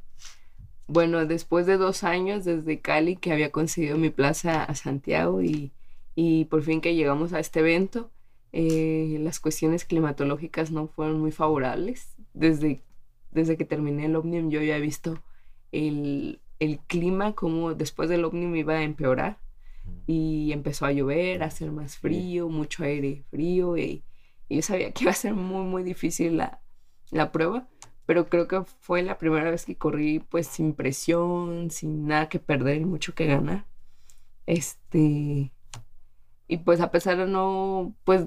Bueno, 0.88 1.24
después 1.26 1.66
de 1.66 1.76
dos 1.76 2.04
años 2.04 2.44
desde 2.44 2.80
Cali 2.80 3.16
que 3.16 3.32
había 3.32 3.50
conseguido 3.50 3.96
mi 3.96 4.10
plaza 4.10 4.64
a 4.64 4.74
Santiago 4.74 5.42
y, 5.42 5.72
y 6.14 6.46
por 6.46 6.62
fin 6.62 6.80
que 6.80 6.94
llegamos 6.94 7.32
a 7.32 7.38
este 7.38 7.60
evento, 7.60 8.10
eh, 8.52 9.16
las 9.20 9.40
cuestiones 9.40 9.84
climatológicas 9.84 10.70
no 10.70 10.88
fueron 10.88 11.20
muy 11.20 11.32
favorables. 11.32 12.08
Desde, 12.34 12.82
desde 13.30 13.56
que 13.56 13.64
terminé 13.64 14.06
el 14.06 14.16
Omnium 14.16 14.50
yo 14.50 14.60
ya 14.60 14.76
he 14.76 14.80
visto 14.80 15.22
el, 15.70 16.40
el 16.58 16.78
clima 16.80 17.34
como 17.34 17.74
después 17.74 18.08
del 18.08 18.24
Omnium 18.24 18.56
iba 18.56 18.74
a 18.74 18.82
empeorar 18.82 19.38
y 20.06 20.52
empezó 20.52 20.86
a 20.86 20.92
llover, 20.92 21.42
a 21.42 21.46
hacer 21.46 21.72
más 21.72 21.96
frío, 21.96 22.48
mucho 22.48 22.84
aire 22.84 23.24
frío 23.30 23.76
y 23.76 24.04
y 24.52 24.56
yo 24.56 24.62
sabía 24.62 24.92
que 24.92 25.04
iba 25.04 25.12
a 25.12 25.14
ser 25.14 25.32
muy, 25.32 25.64
muy 25.64 25.82
difícil 25.82 26.36
la, 26.36 26.60
la 27.10 27.32
prueba, 27.32 27.68
pero 28.04 28.28
creo 28.28 28.48
que 28.48 28.62
fue 28.80 29.02
la 29.02 29.16
primera 29.16 29.50
vez 29.50 29.64
que 29.64 29.78
corrí 29.78 30.18
pues 30.18 30.46
sin 30.46 30.74
presión, 30.74 31.70
sin 31.70 32.06
nada 32.06 32.28
que 32.28 32.38
perder 32.38 32.82
y 32.82 32.84
mucho 32.84 33.14
que 33.14 33.24
ganar. 33.24 33.64
Este, 34.44 35.52
y 36.48 36.56
pues 36.58 36.82
a 36.82 36.90
pesar 36.90 37.16
de 37.16 37.26
no, 37.26 37.94
pues, 38.04 38.26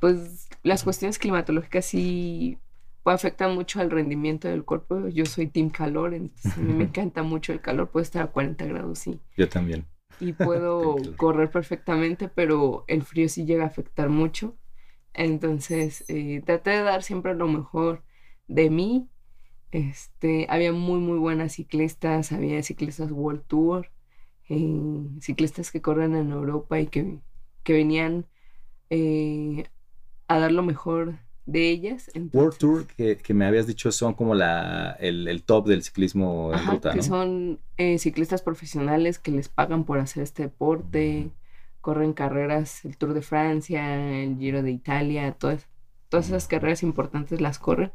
pues 0.00 0.48
las 0.62 0.82
cuestiones 0.82 1.18
climatológicas 1.18 1.84
sí 1.84 2.58
pues, 3.04 3.14
afectan 3.14 3.54
mucho 3.54 3.80
al 3.80 3.90
rendimiento 3.90 4.48
del 4.48 4.64
cuerpo. 4.64 5.08
Yo 5.08 5.24
soy 5.26 5.46
team 5.46 5.70
calor, 5.70 6.14
entonces 6.14 6.58
a 6.58 6.60
mí 6.60 6.72
me 6.72 6.84
encanta 6.84 7.22
mucho 7.22 7.52
el 7.52 7.60
calor, 7.60 7.90
puede 7.90 8.02
estar 8.02 8.22
a 8.22 8.26
40 8.26 8.64
grados, 8.64 8.98
sí. 8.98 9.20
Yo 9.36 9.48
también 9.48 9.86
y 10.20 10.32
puedo 10.32 10.96
correr 11.16 11.50
perfectamente, 11.50 12.28
pero 12.28 12.84
el 12.88 13.02
frío 13.02 13.28
sí 13.28 13.44
llega 13.44 13.64
a 13.64 13.68
afectar 13.68 14.08
mucho. 14.08 14.56
Entonces, 15.12 16.04
eh, 16.08 16.42
traté 16.44 16.70
de 16.70 16.82
dar 16.82 17.02
siempre 17.02 17.34
lo 17.34 17.46
mejor 17.48 18.02
de 18.48 18.70
mí. 18.70 19.08
Este, 19.70 20.46
había 20.50 20.72
muy, 20.72 21.00
muy 21.00 21.18
buenas 21.18 21.54
ciclistas, 21.54 22.32
había 22.32 22.62
ciclistas 22.62 23.10
World 23.10 23.44
Tour, 23.46 23.90
eh, 24.48 25.06
ciclistas 25.20 25.70
que 25.70 25.82
corren 25.82 26.14
en 26.14 26.30
Europa 26.30 26.78
y 26.80 26.86
que, 26.86 27.18
que 27.64 27.72
venían 27.72 28.26
eh, 28.90 29.64
a 30.28 30.38
dar 30.38 30.52
lo 30.52 30.62
mejor 30.62 31.18
de 31.46 31.70
ellas. 31.70 32.10
World 32.32 32.56
Tour, 32.56 32.86
que, 32.86 33.34
me 33.34 33.46
habías 33.46 33.66
dicho, 33.66 33.92
son 33.92 34.14
como 34.14 34.34
la, 34.34 34.96
el, 35.00 35.42
top 35.44 35.66
del 35.66 35.82
ciclismo 35.82 36.52
en 36.54 36.66
ruta, 36.66 36.92
que 36.92 37.02
son 37.02 37.60
eh, 37.76 37.98
ciclistas 37.98 38.42
profesionales 38.42 39.18
que 39.18 39.30
les 39.30 39.48
pagan 39.48 39.84
por 39.84 39.98
hacer 39.98 40.22
este 40.22 40.44
deporte, 40.44 41.30
corren 41.80 42.14
carreras, 42.14 42.84
el 42.84 42.96
Tour 42.96 43.14
de 43.14 43.22
Francia, 43.22 44.22
el 44.22 44.38
Giro 44.38 44.62
de 44.62 44.70
Italia, 44.70 45.32
todas, 45.32 45.68
todas 46.08 46.28
esas 46.28 46.48
carreras 46.48 46.82
importantes 46.82 47.40
las 47.40 47.58
corren. 47.58 47.92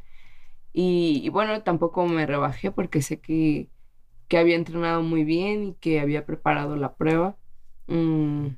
Y, 0.72 1.30
bueno, 1.30 1.64
tampoco 1.64 2.06
me 2.06 2.28
rebajé 2.28 2.72
porque 2.72 3.02
sé 3.02 3.20
que, 3.20 3.68
que, 4.28 4.38
había 4.38 4.56
entrenado 4.56 5.02
muy 5.02 5.24
bien 5.24 5.64
y 5.64 5.74
que 5.74 6.00
había 6.00 6.26
preparado 6.26 6.76
la 6.76 6.94
prueba. 6.94 7.36
Mm, 7.88 8.50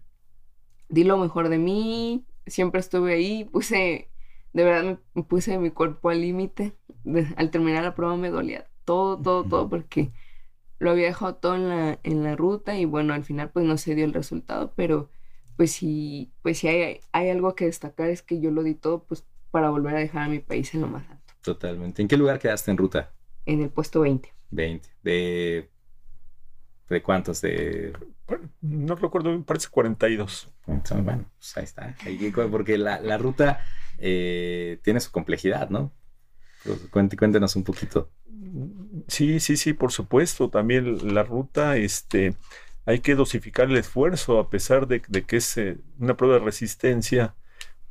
di 0.89 1.03
lo 1.05 1.17
mejor 1.17 1.47
de 1.47 1.57
mí, 1.57 2.25
siempre 2.45 2.81
estuve 2.81 3.13
ahí, 3.13 3.45
puse 3.51 4.10
de 4.53 4.63
verdad 4.63 4.99
me 5.13 5.23
puse 5.23 5.57
mi 5.57 5.71
cuerpo 5.71 6.09
al 6.09 6.21
límite. 6.21 6.73
Al 7.35 7.51
terminar 7.51 7.83
la 7.83 7.95
prueba 7.95 8.15
me 8.15 8.29
dolía 8.29 8.67
todo, 8.85 9.19
todo, 9.21 9.43
todo, 9.43 9.69
porque 9.69 10.11
lo 10.79 10.91
había 10.91 11.07
dejado 11.07 11.35
todo 11.35 11.55
en 11.55 11.69
la, 11.69 11.99
en 12.03 12.23
la 12.23 12.35
ruta 12.35 12.77
y 12.77 12.85
bueno, 12.85 13.13
al 13.13 13.23
final 13.23 13.49
pues 13.51 13.65
no 13.65 13.77
se 13.77 13.95
dio 13.95 14.05
el 14.05 14.13
resultado, 14.13 14.73
pero 14.75 15.09
pues 15.57 15.71
sí, 15.71 16.31
pues 16.41 16.59
si 16.59 16.67
hay, 16.67 17.01
hay 17.11 17.29
algo 17.29 17.55
que 17.55 17.65
destacar 17.65 18.09
es 18.09 18.21
que 18.21 18.39
yo 18.41 18.51
lo 18.51 18.63
di 18.63 18.75
todo 18.75 19.03
pues 19.03 19.25
para 19.51 19.69
volver 19.69 19.95
a 19.95 19.99
dejar 19.99 20.23
a 20.23 20.29
mi 20.29 20.39
país 20.39 20.73
en 20.73 20.81
lo 20.81 20.87
más 20.87 21.07
alto. 21.09 21.33
Totalmente. 21.41 22.01
¿En 22.01 22.07
qué 22.07 22.17
lugar 22.17 22.39
quedaste 22.39 22.71
en 22.71 22.77
ruta? 22.77 23.11
En 23.45 23.61
el 23.61 23.69
puesto 23.69 24.01
20. 24.01 24.33
20. 24.51 24.89
De 25.03 25.69
¿De 26.91 27.01
cuántos? 27.01 27.39
De... 27.39 27.93
no 28.59 28.95
recuerdo, 28.95 29.31
me 29.31 29.43
parece 29.45 29.69
42. 29.69 30.49
Bueno, 30.65 31.25
pues 31.37 31.57
ahí 31.57 31.63
está. 31.63 31.95
Porque 32.51 32.77
la, 32.77 32.99
la 32.99 33.17
ruta 33.17 33.63
eh, 34.01 34.79
tiene 34.83 34.99
su 34.99 35.11
complejidad, 35.11 35.69
¿no? 35.69 35.91
cuéntenos 36.91 37.55
un 37.55 37.63
poquito. 37.63 38.09
Sí, 39.07 39.39
sí, 39.39 39.57
sí, 39.57 39.73
por 39.73 39.91
supuesto. 39.91 40.49
También 40.49 41.13
la 41.13 41.23
ruta, 41.23 41.77
este, 41.77 42.35
hay 42.85 42.99
que 42.99 43.15
dosificar 43.15 43.69
el 43.69 43.77
esfuerzo 43.77 44.39
a 44.39 44.49
pesar 44.49 44.87
de, 44.87 45.01
que 45.01 45.37
es 45.37 45.57
eh, 45.57 45.77
una 45.99 46.15
prueba 46.17 46.39
de 46.39 46.45
resistencia. 46.45 47.35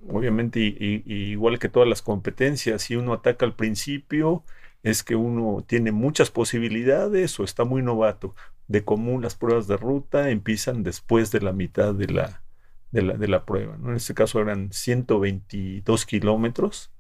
Obviamente, 0.09 0.61
y, 0.61 1.03
igual 1.07 1.59
que 1.59 1.68
todas 1.68 1.88
las 1.88 2.03
competencias, 2.03 2.83
si 2.83 2.96
uno 2.96 3.12
ataca 3.12 3.44
al 3.44 3.55
principio, 3.55 4.44
es 4.83 5.03
que 5.03 5.14
uno 5.16 5.64
tiene 5.66 5.92
muchas 5.92 6.31
posibilidades 6.31 7.38
o 7.38 7.44
está 7.44 7.64
muy 7.64 7.83
novato. 7.83 8.35
De 8.68 8.85
común 8.85 9.23
las 9.23 9.35
pruebas 9.35 9.66
de 9.66 9.77
ruta 9.77 10.31
empiezan 10.31 10.83
después 10.83 11.31
de 11.33 11.40
la 11.40 11.53
mitad 11.53 11.94
de 11.94 12.07
la, 12.07 12.42
de 12.90 13.03
la, 13.03 13.14
de 13.14 13.29
la 13.29 13.44
prueba. 13.44 13.76
¿no? 13.79 13.90
En 13.90 13.96
este 13.96 14.14
caso 14.14 14.40
eran 14.40 14.72
122 14.72 16.07
kilómetros. 16.07 16.90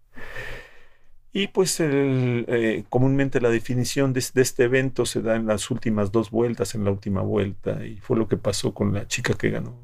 Y 1.32 1.48
pues 1.48 1.76
eh, 1.78 2.84
comúnmente 2.88 3.40
la 3.40 3.50
definición 3.50 4.12
de, 4.12 4.18
este 4.20 4.64
evento 4.64 5.06
se 5.06 5.22
da 5.22 5.36
en 5.36 5.46
las 5.46 5.70
últimas 5.70 6.10
dos 6.10 6.30
vueltas, 6.30 6.74
en 6.74 6.84
la 6.84 6.90
última 6.90 7.22
vuelta, 7.22 7.86
y 7.86 7.98
fue 7.98 8.16
lo 8.16 8.26
que 8.26 8.36
pasó 8.36 8.74
con 8.74 8.92
la 8.92 9.06
chica 9.06 9.34
que 9.34 9.50
ganó. 9.50 9.78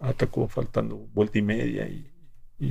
Atacó 0.00 0.48
faltando 0.48 0.96
vuelta 1.14 1.38
y 1.38 1.42
media 1.42 1.88
y, 1.88 2.12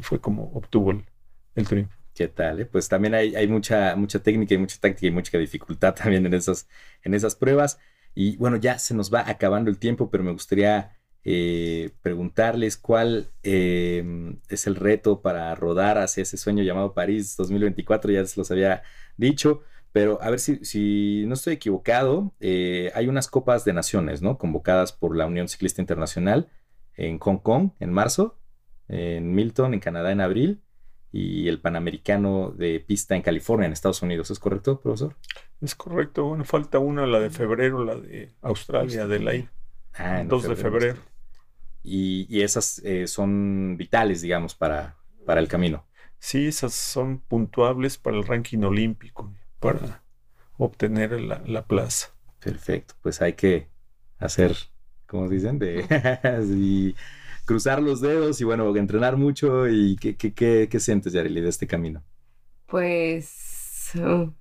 fue 0.01 0.19
como 0.19 0.51
obtuvo 0.53 0.91
el, 0.91 1.67
triunfo. 1.67 1.95
¿Qué 2.13 2.27
tal? 2.27 2.61
Eh? 2.61 2.65
Pues 2.65 2.89
también 2.89 3.13
hay, 3.13 3.35
hay, 3.35 3.47
mucha, 3.47 3.95
mucha 3.95 4.19
técnica 4.19 4.55
y 4.55 4.57
mucha 4.57 4.77
táctica 4.79 5.07
y 5.07 5.11
mucha 5.11 5.37
dificultad 5.37 5.95
también 5.95 6.25
en 6.25 6.33
esas, 6.33 6.67
en 7.03 7.13
esas 7.13 7.35
pruebas. 7.35 7.79
Y 8.13 8.35
bueno, 8.37 8.57
ya 8.57 8.77
se 8.77 8.93
nos 8.93 9.13
va 9.13 9.29
acabando 9.29 9.69
el 9.69 9.77
tiempo, 9.77 10.09
pero 10.09 10.23
me 10.23 10.31
gustaría 10.31 10.94
eh, 11.27 11.89
preguntarles 12.01 12.77
cuál 12.77 13.29
em, 13.41 14.37
es 14.47 14.67
el 14.67 14.75
reto 14.75 15.21
para 15.21 15.53
rodar 15.55 15.97
hacia 15.97 16.21
ese 16.21 16.37
sueño 16.37 16.63
llamado 16.63 16.93
París 16.93 17.35
2024, 17.35 18.11
ya 18.11 18.25
se 18.25 18.39
los 18.39 18.51
había 18.51 18.83
dicho, 19.17 19.63
pero 19.91 20.21
a 20.21 20.29
ver 20.29 20.39
si, 20.39 21.23
no 21.25 21.33
estoy 21.33 21.53
equivocado, 21.53 22.33
eh, 22.39 22.91
hay 22.93 23.07
unas 23.07 23.27
copas 23.27 23.65
de 23.65 23.73
naciones, 23.73 24.21
¿no? 24.21 24.37
Convocadas 24.37 24.93
por 24.93 25.15
la 25.17 25.25
Unión 25.25 25.47
Ciclista 25.47 25.81
Internacional 25.81 26.49
en 26.95 27.17
Hong 27.19 27.39
Kong 27.39 27.71
en 27.79 27.91
marzo, 27.91 28.37
en 28.87 29.33
Milton, 29.33 29.73
en 29.73 29.79
Canadá 29.79 30.11
en 30.11 30.21
abril, 30.21 30.61
y 31.11 31.47
el 31.47 31.61
Panamericano 31.61 32.51
de 32.51 32.81
pista 32.81 33.15
en 33.15 33.21
California, 33.21 33.65
en 33.67 33.71
Estados 33.71 34.01
Unidos. 34.01 34.31
¿Es 34.31 34.37
correcto, 34.37 34.81
profesor? 34.81 35.15
Es 35.61 35.73
correcto. 35.73 36.25
Bueno, 36.25 36.43
falta 36.43 36.77
una, 36.77 37.07
la 37.07 37.21
de 37.21 37.29
febrero, 37.29 37.85
la 37.85 37.95
de 37.95 38.33
Australia, 38.41 39.07
de 39.07 39.19
la 39.19 39.31
Ah, 39.97 40.23
2 40.27 40.43
de 40.49 40.55
febrero. 40.55 40.97
Y, 41.87 42.41
esas 42.41 42.79
eh, 42.83 43.07
son 43.07 43.77
vitales, 43.77 44.21
digamos, 44.21 44.55
para, 44.55 44.97
para 45.25 45.39
el 45.39 45.47
camino. 45.47 45.85
Sí, 46.17 46.47
esas 46.47 46.73
son 46.73 47.19
puntuables 47.19 47.99
para 47.99 48.17
el 48.17 48.25
ranking 48.25 48.59
olímpico, 48.63 49.31
para 49.59 50.03
obtener 50.57 51.11
la, 51.21 51.65
plaza. 51.67 52.09
Perfecto, 52.39 52.95
pues 53.03 53.21
hay 53.21 53.33
que 53.33 53.67
hacer, 54.17 54.55
como 55.05 55.29
dicen, 55.29 55.59
de 55.59 55.85
cruzar 57.45 57.81
los 57.81 58.01
dedos 58.01 58.41
y 58.41 58.43
bueno, 58.43 58.75
entrenar 58.75 59.17
mucho. 59.17 59.67
¿Y 59.67 59.95
qué, 59.97 60.15
qué, 60.15 60.67
qué, 60.67 60.79
sientes, 60.79 61.13
Yareli, 61.13 61.41
de 61.41 61.49
este 61.49 61.67
camino? 61.67 62.03
Pues 62.65 63.91
oh, 64.03 64.33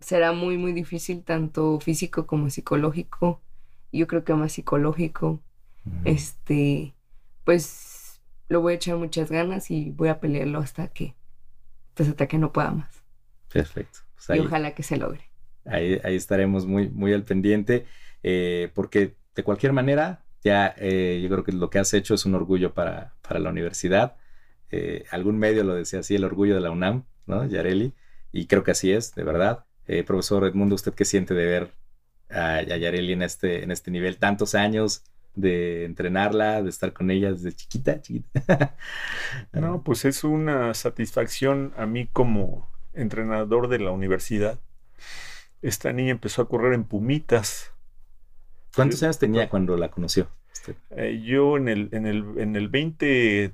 será 0.00 0.32
muy, 0.32 0.58
muy 0.58 0.72
difícil, 0.72 1.22
tanto 1.22 1.78
físico 1.78 2.26
como 2.26 2.50
psicológico. 2.50 3.40
Yo 3.92 4.08
creo 4.08 4.24
que 4.24 4.34
más 4.34 4.52
psicológico. 4.52 5.40
Este, 6.04 6.94
pues 7.44 8.20
lo 8.48 8.60
voy 8.60 8.74
a 8.74 8.76
echar 8.76 8.96
muchas 8.96 9.30
ganas 9.30 9.70
y 9.70 9.90
voy 9.90 10.08
a 10.08 10.20
pelearlo 10.20 10.58
hasta 10.58 10.88
que, 10.88 11.14
pues 11.94 12.08
hasta 12.08 12.26
que 12.26 12.38
no 12.38 12.52
pueda 12.52 12.70
más. 12.70 13.02
Perfecto. 13.52 14.00
Pues 14.26 14.38
y 14.38 14.40
ojalá 14.40 14.74
que 14.74 14.82
se 14.82 14.96
logre. 14.96 15.30
Ahí, 15.64 16.00
ahí 16.04 16.16
estaremos 16.16 16.66
muy, 16.66 16.88
muy 16.88 17.12
al 17.12 17.24
pendiente, 17.24 17.86
eh, 18.22 18.70
porque 18.74 19.16
de 19.34 19.42
cualquier 19.42 19.72
manera, 19.72 20.24
ya 20.42 20.74
eh, 20.78 21.20
yo 21.22 21.28
creo 21.28 21.44
que 21.44 21.52
lo 21.52 21.70
que 21.70 21.78
has 21.78 21.94
hecho 21.94 22.14
es 22.14 22.26
un 22.26 22.34
orgullo 22.34 22.74
para, 22.74 23.14
para 23.26 23.40
la 23.40 23.50
universidad. 23.50 24.16
Eh, 24.70 25.04
algún 25.10 25.38
medio 25.38 25.64
lo 25.64 25.74
decía 25.74 26.00
así, 26.00 26.14
el 26.14 26.24
orgullo 26.24 26.54
de 26.54 26.60
la 26.60 26.70
UNAM, 26.70 27.04
¿no? 27.26 27.46
Yareli, 27.46 27.94
y 28.32 28.46
creo 28.46 28.64
que 28.64 28.72
así 28.72 28.92
es, 28.92 29.14
de 29.14 29.24
verdad. 29.24 29.64
profesor 30.06 30.44
Edmundo, 30.44 30.74
¿usted 30.74 30.94
qué 30.94 31.04
siente 31.04 31.34
de 31.34 31.46
ver 31.46 31.72
a, 32.30 32.56
a 32.56 32.76
Yareli 32.76 33.12
en 33.12 33.22
este, 33.22 33.62
en 33.62 33.70
este 33.70 33.90
nivel? 33.90 34.18
Tantos 34.18 34.54
años, 34.54 35.04
de 35.34 35.84
entrenarla, 35.84 36.62
de 36.62 36.70
estar 36.70 36.92
con 36.92 37.10
ella 37.10 37.32
desde 37.32 37.52
chiquita, 37.52 38.00
chiquita. 38.00 38.76
no, 39.52 39.82
pues 39.82 40.04
es 40.04 40.24
una 40.24 40.74
satisfacción 40.74 41.72
a 41.76 41.86
mí 41.86 42.08
como 42.12 42.70
entrenador 42.92 43.68
de 43.68 43.80
la 43.80 43.90
universidad. 43.90 44.58
Esta 45.62 45.92
niña 45.92 46.12
empezó 46.12 46.42
a 46.42 46.48
correr 46.48 46.74
en 46.74 46.84
Pumitas. 46.84 47.72
¿Cuántos 48.74 49.02
años 49.02 49.18
tenía 49.18 49.48
cuando 49.48 49.76
la 49.76 49.90
conoció? 49.90 50.28
Eh, 50.90 51.22
yo 51.24 51.56
en 51.56 51.68
el, 51.68 51.88
en 51.92 52.06
el, 52.06 52.24
en 52.38 52.56
el 52.56 52.68
20 52.68 53.52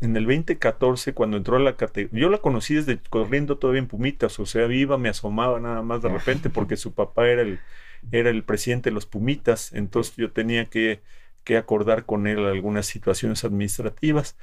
en 0.00 0.16
el 0.16 0.24
2014, 0.24 1.12
cuando 1.12 1.36
entró 1.36 1.56
a 1.56 1.60
la 1.60 1.76
categoría, 1.76 2.20
yo 2.20 2.30
la 2.30 2.38
conocí 2.38 2.74
desde 2.74 2.98
corriendo 3.10 3.58
todavía 3.58 3.80
en 3.80 3.88
Pumitas, 3.88 4.38
o 4.38 4.46
sea, 4.46 4.66
viva, 4.66 4.96
me 4.96 5.08
asomaba 5.08 5.58
nada 5.60 5.82
más 5.82 6.02
de 6.02 6.08
repente 6.08 6.50
porque 6.50 6.76
su 6.76 6.94
papá 6.94 7.28
era 7.28 7.42
el, 7.42 7.58
era 8.12 8.30
el 8.30 8.44
presidente 8.44 8.90
de 8.90 8.94
los 8.94 9.06
Pumitas, 9.06 9.72
entonces 9.72 10.16
yo 10.16 10.32
tenía 10.32 10.66
que, 10.66 11.02
acordar 11.58 12.04
con 12.04 12.26
él 12.26 12.44
algunas 12.44 12.84
situaciones 12.84 13.42
administrativas. 13.42 14.36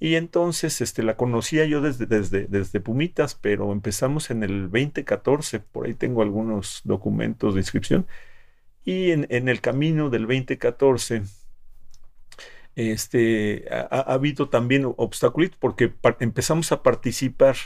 Y 0.00 0.16
entonces 0.16 0.80
este, 0.80 1.04
la 1.04 1.16
conocía 1.16 1.64
yo 1.64 1.80
desde, 1.80 2.06
desde, 2.06 2.46
desde 2.48 2.80
Pumitas, 2.80 3.36
pero 3.36 3.70
empezamos 3.70 4.30
en 4.30 4.42
el 4.42 4.62
2014, 4.62 5.60
por 5.60 5.86
ahí 5.86 5.94
tengo 5.94 6.22
algunos 6.22 6.80
documentos 6.82 7.54
de 7.54 7.60
inscripción. 7.60 8.06
Y 8.84 9.12
en, 9.12 9.48
el 9.48 9.60
camino 9.60 10.10
del 10.10 10.22
2014 10.22 11.22
este, 12.76 13.66
ha, 13.70 14.00
habido 14.12 14.48
también 14.48 14.84
obstáculos 14.96 15.52
porque 15.58 15.92
empezamos 16.20 16.70
a 16.72 16.82
participar 16.82 17.56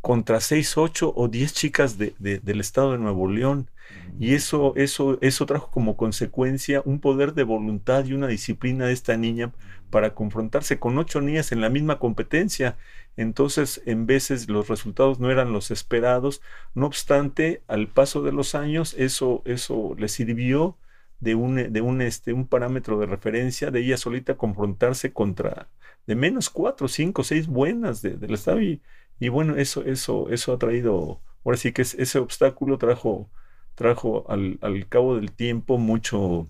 contra 0.00 0.40
6, 0.40 0.76
8 0.76 1.12
o 1.14 1.28
10 1.28 1.52
chicas 1.52 1.98
del 1.98 2.60
estado 2.60 2.92
de 2.92 2.98
Nuevo 2.98 3.30
León. 3.30 3.70
Y 4.18 4.34
eso, 4.34 4.74
eso, 4.76 5.18
eso 5.22 5.46
trajo 5.46 5.70
como 5.70 5.96
consecuencia 5.96 6.82
un 6.84 7.00
poder 7.00 7.32
de 7.34 7.42
voluntad 7.44 8.04
y 8.04 8.12
una 8.12 8.26
disciplina 8.26 8.86
de 8.86 8.92
esta 8.92 9.16
niña 9.16 9.52
para 9.90 10.14
confrontarse 10.14 10.78
con 10.78 10.98
ocho 10.98 11.20
niñas 11.20 11.52
en 11.52 11.60
la 11.60 11.70
misma 11.70 11.98
competencia. 11.98 12.76
Entonces, 13.16 13.82
en 13.86 14.06
veces 14.06 14.48
los 14.48 14.68
resultados 14.68 15.20
no 15.20 15.30
eran 15.30 15.52
los 15.52 15.70
esperados. 15.70 16.42
No 16.74 16.86
obstante, 16.86 17.62
al 17.66 17.88
paso 17.88 18.22
de 18.22 18.32
los 18.32 18.54
años, 18.54 18.94
eso, 18.98 19.42
eso 19.46 19.94
le 19.98 20.08
sirvió 20.08 20.76
de 21.20 21.34
un, 21.34 21.72
de 21.72 21.80
un, 21.80 22.02
este, 22.02 22.32
un 22.32 22.46
parámetro 22.46 22.98
de 22.98 23.06
referencia 23.06 23.70
de 23.70 23.80
ella 23.80 23.96
solita 23.96 24.36
confrontarse 24.36 25.12
contra 25.12 25.68
de 26.06 26.14
menos 26.14 26.50
cuatro, 26.50 26.88
cinco, 26.88 27.24
seis 27.24 27.46
buenas 27.46 28.02
del 28.02 28.34
estado. 28.34 28.60
Y 28.60 29.28
bueno, 29.28 29.56
eso, 29.56 29.84
eso, 29.84 30.30
eso 30.30 30.52
ha 30.52 30.58
traído, 30.58 31.20
ahora 31.44 31.58
sí 31.58 31.72
que 31.72 31.82
ese 31.82 32.18
obstáculo 32.18 32.78
trajo 32.78 33.30
trajo 33.74 34.26
al, 34.28 34.58
cabo 34.88 35.16
del 35.16 35.32
tiempo 35.32 35.78
mucho, 35.78 36.48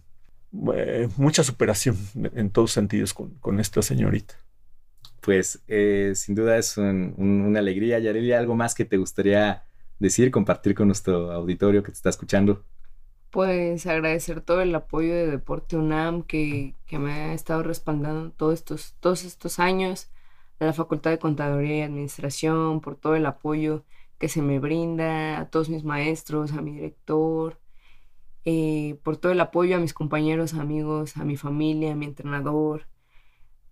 eh, 0.75 1.09
mucha 1.17 1.45
superación 1.45 1.97
en 2.35 2.51
todos 2.51 2.73
sentidos 2.73 3.15
con, 3.15 3.61
esta 3.61 3.83
señorita. 3.83 4.35
Pues 5.21 5.63
eh, 5.69 6.13
sin 6.15 6.35
duda 6.35 6.57
es 6.57 6.77
una 6.77 7.59
alegría. 7.59 7.99
Yareli, 7.99 8.33
¿algo 8.33 8.55
más 8.55 8.75
que 8.75 8.85
te 8.85 8.97
gustaría 8.97 9.65
decir, 9.99 10.31
compartir 10.31 10.75
con 10.75 10.89
nuestro 10.89 11.31
auditorio 11.31 11.83
que 11.83 11.93
te 11.93 11.97
está 11.97 12.09
escuchando? 12.09 12.65
Pues 13.31 13.87
agradecer 13.87 14.41
todo 14.41 14.61
el 14.61 14.75
apoyo 14.75 15.15
de 15.15 15.31
Deporte 15.31 15.77
UNAM 15.77 16.25
que, 16.25 16.75
me 16.91 17.13
ha 17.13 17.33
estado 17.33 17.63
respaldando 17.63 18.33
todos 18.33 18.55
estos, 18.55 18.97
todos 18.99 19.25
estos 19.25 19.61
años, 19.61 20.11
a 20.59 20.65
la 20.65 20.73
Facultad 20.73 21.13
de 21.13 21.21
Contaduría 21.21 21.79
y 21.79 21.83
Administración 21.83 22.81
por 22.81 22.97
todo 22.97 23.15
el 23.15 23.25
apoyo 23.27 23.85
que 24.21 24.29
se 24.29 24.43
me 24.43 24.59
brinda, 24.59 25.41
a 25.41 25.51
todos 25.51 25.71
mis 25.71 25.83
maestros, 25.83 26.53
a 26.53 26.61
mi 26.61 26.73
director, 26.73 27.59
eh, 28.45 28.99
por 29.03 29.17
todo 29.17 29.33
el 29.33 29.41
apoyo 29.41 29.77
a 29.77 29.81
mis 29.81 29.95
compañeros, 29.95 30.53
amigos, 30.53 31.17
a 31.17 31.25
mi 31.25 31.39
familia, 31.39 31.93
a 31.93 31.97
mi 31.97 32.05
entrenador, 32.05 32.87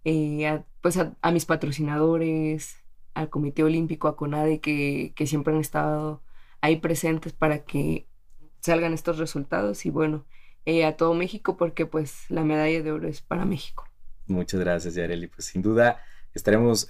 eh, 0.04 0.62
pues 0.80 0.96
a, 0.96 1.30
mis 1.32 1.44
patrocinadores, 1.44 2.82
al 3.12 3.28
Comité 3.28 3.62
Olímpico, 3.62 4.08
a 4.08 4.16
CONADE, 4.16 4.60
que, 4.60 5.12
que, 5.14 5.26
siempre 5.26 5.52
han 5.52 5.60
estado 5.60 6.22
ahí 6.62 6.76
presentes 6.76 7.34
para 7.34 7.64
que 7.64 8.06
salgan 8.60 8.94
estos 8.94 9.18
resultados 9.18 9.84
y 9.84 9.90
bueno, 9.90 10.24
eh, 10.64 10.86
a 10.86 10.96
todo 10.96 11.12
México 11.12 11.58
porque 11.58 11.84
pues 11.84 12.24
la 12.30 12.42
medalla 12.42 12.82
de 12.82 12.90
oro 12.90 13.06
es 13.06 13.20
para 13.20 13.44
México. 13.44 13.84
Muchas 14.26 14.60
gracias, 14.60 14.94
Yareli. 14.94 15.26
Pues 15.26 15.44
sin 15.44 15.60
duda 15.60 16.02
estaremos 16.32 16.88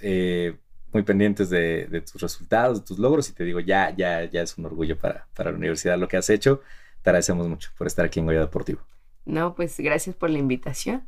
muy 0.91 1.03
pendientes 1.03 1.49
de, 1.49 2.03
tus 2.11 2.21
resultados, 2.21 2.79
de 2.79 2.85
tus 2.85 2.99
logros 2.99 3.29
y 3.29 3.33
te 3.33 3.43
digo, 3.43 3.59
ya, 3.59 3.95
ya, 3.95 4.25
ya 4.25 4.41
es 4.41 4.57
un 4.57 4.65
orgullo 4.65 4.97
para, 4.97 5.27
para 5.35 5.51
la 5.51 5.57
universidad 5.57 5.97
lo 5.97 6.07
que 6.07 6.17
has 6.17 6.29
hecho. 6.29 6.61
Te 7.01 7.09
agradecemos 7.09 7.47
mucho 7.47 7.69
por 7.77 7.87
estar 7.87 8.05
aquí 8.05 8.19
en 8.19 8.25
Goya 8.25 8.41
Deportivo. 8.41 8.81
No, 9.25 9.55
pues 9.55 9.79
gracias 9.79 10.15
por 10.15 10.29
la 10.29 10.39
invitación. 10.39 11.07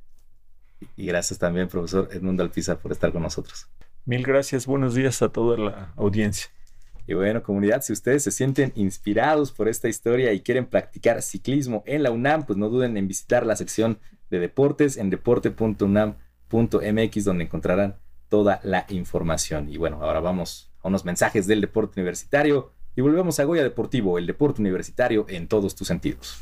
Y 0.95 1.05
gracias 1.05 1.39
también, 1.39 1.67
profesor 1.67 2.09
Edmundo 2.11 2.43
Alpizar, 2.43 2.79
por 2.79 2.91
estar 2.91 3.11
con 3.11 3.21
nosotros. 3.21 3.67
Mil 4.05 4.23
gracias, 4.23 4.65
buenos 4.65 4.95
días 4.95 5.21
a 5.21 5.29
toda 5.29 5.57
la 5.57 5.93
audiencia. 5.95 6.49
Y 7.07 7.13
bueno, 7.13 7.43
comunidad, 7.43 7.81
si 7.81 7.93
ustedes 7.93 8.23
se 8.23 8.31
sienten 8.31 8.71
inspirados 8.75 9.51
por 9.51 9.67
esta 9.67 9.89
historia 9.89 10.33
y 10.33 10.41
quieren 10.41 10.65
practicar 10.65 11.21
ciclismo 11.21 11.83
en 11.85 12.01
la 12.03 12.11
UNAM, 12.11 12.45
pues 12.45 12.57
no 12.57 12.69
duden 12.69 12.97
en 12.97 13.07
visitar 13.07 13.45
la 13.45 13.55
sección 13.55 13.99
de 14.29 14.39
deportes 14.39 14.97
en 14.97 15.09
deporte.unam.mx, 15.09 17.23
donde 17.23 17.43
encontrarán 17.43 17.95
toda 18.31 18.61
la 18.63 18.85
información. 18.87 19.67
Y 19.69 19.75
bueno, 19.75 19.99
ahora 20.01 20.21
vamos 20.21 20.71
a 20.81 20.87
unos 20.87 21.03
mensajes 21.03 21.47
del 21.47 21.59
deporte 21.59 21.99
universitario 21.99 22.71
y 22.95 23.01
volvemos 23.01 23.41
a 23.41 23.43
Goya 23.43 23.61
Deportivo, 23.61 24.17
el 24.17 24.25
deporte 24.25 24.61
universitario 24.61 25.25
en 25.27 25.49
todos 25.49 25.75
tus 25.75 25.89
sentidos. 25.89 26.41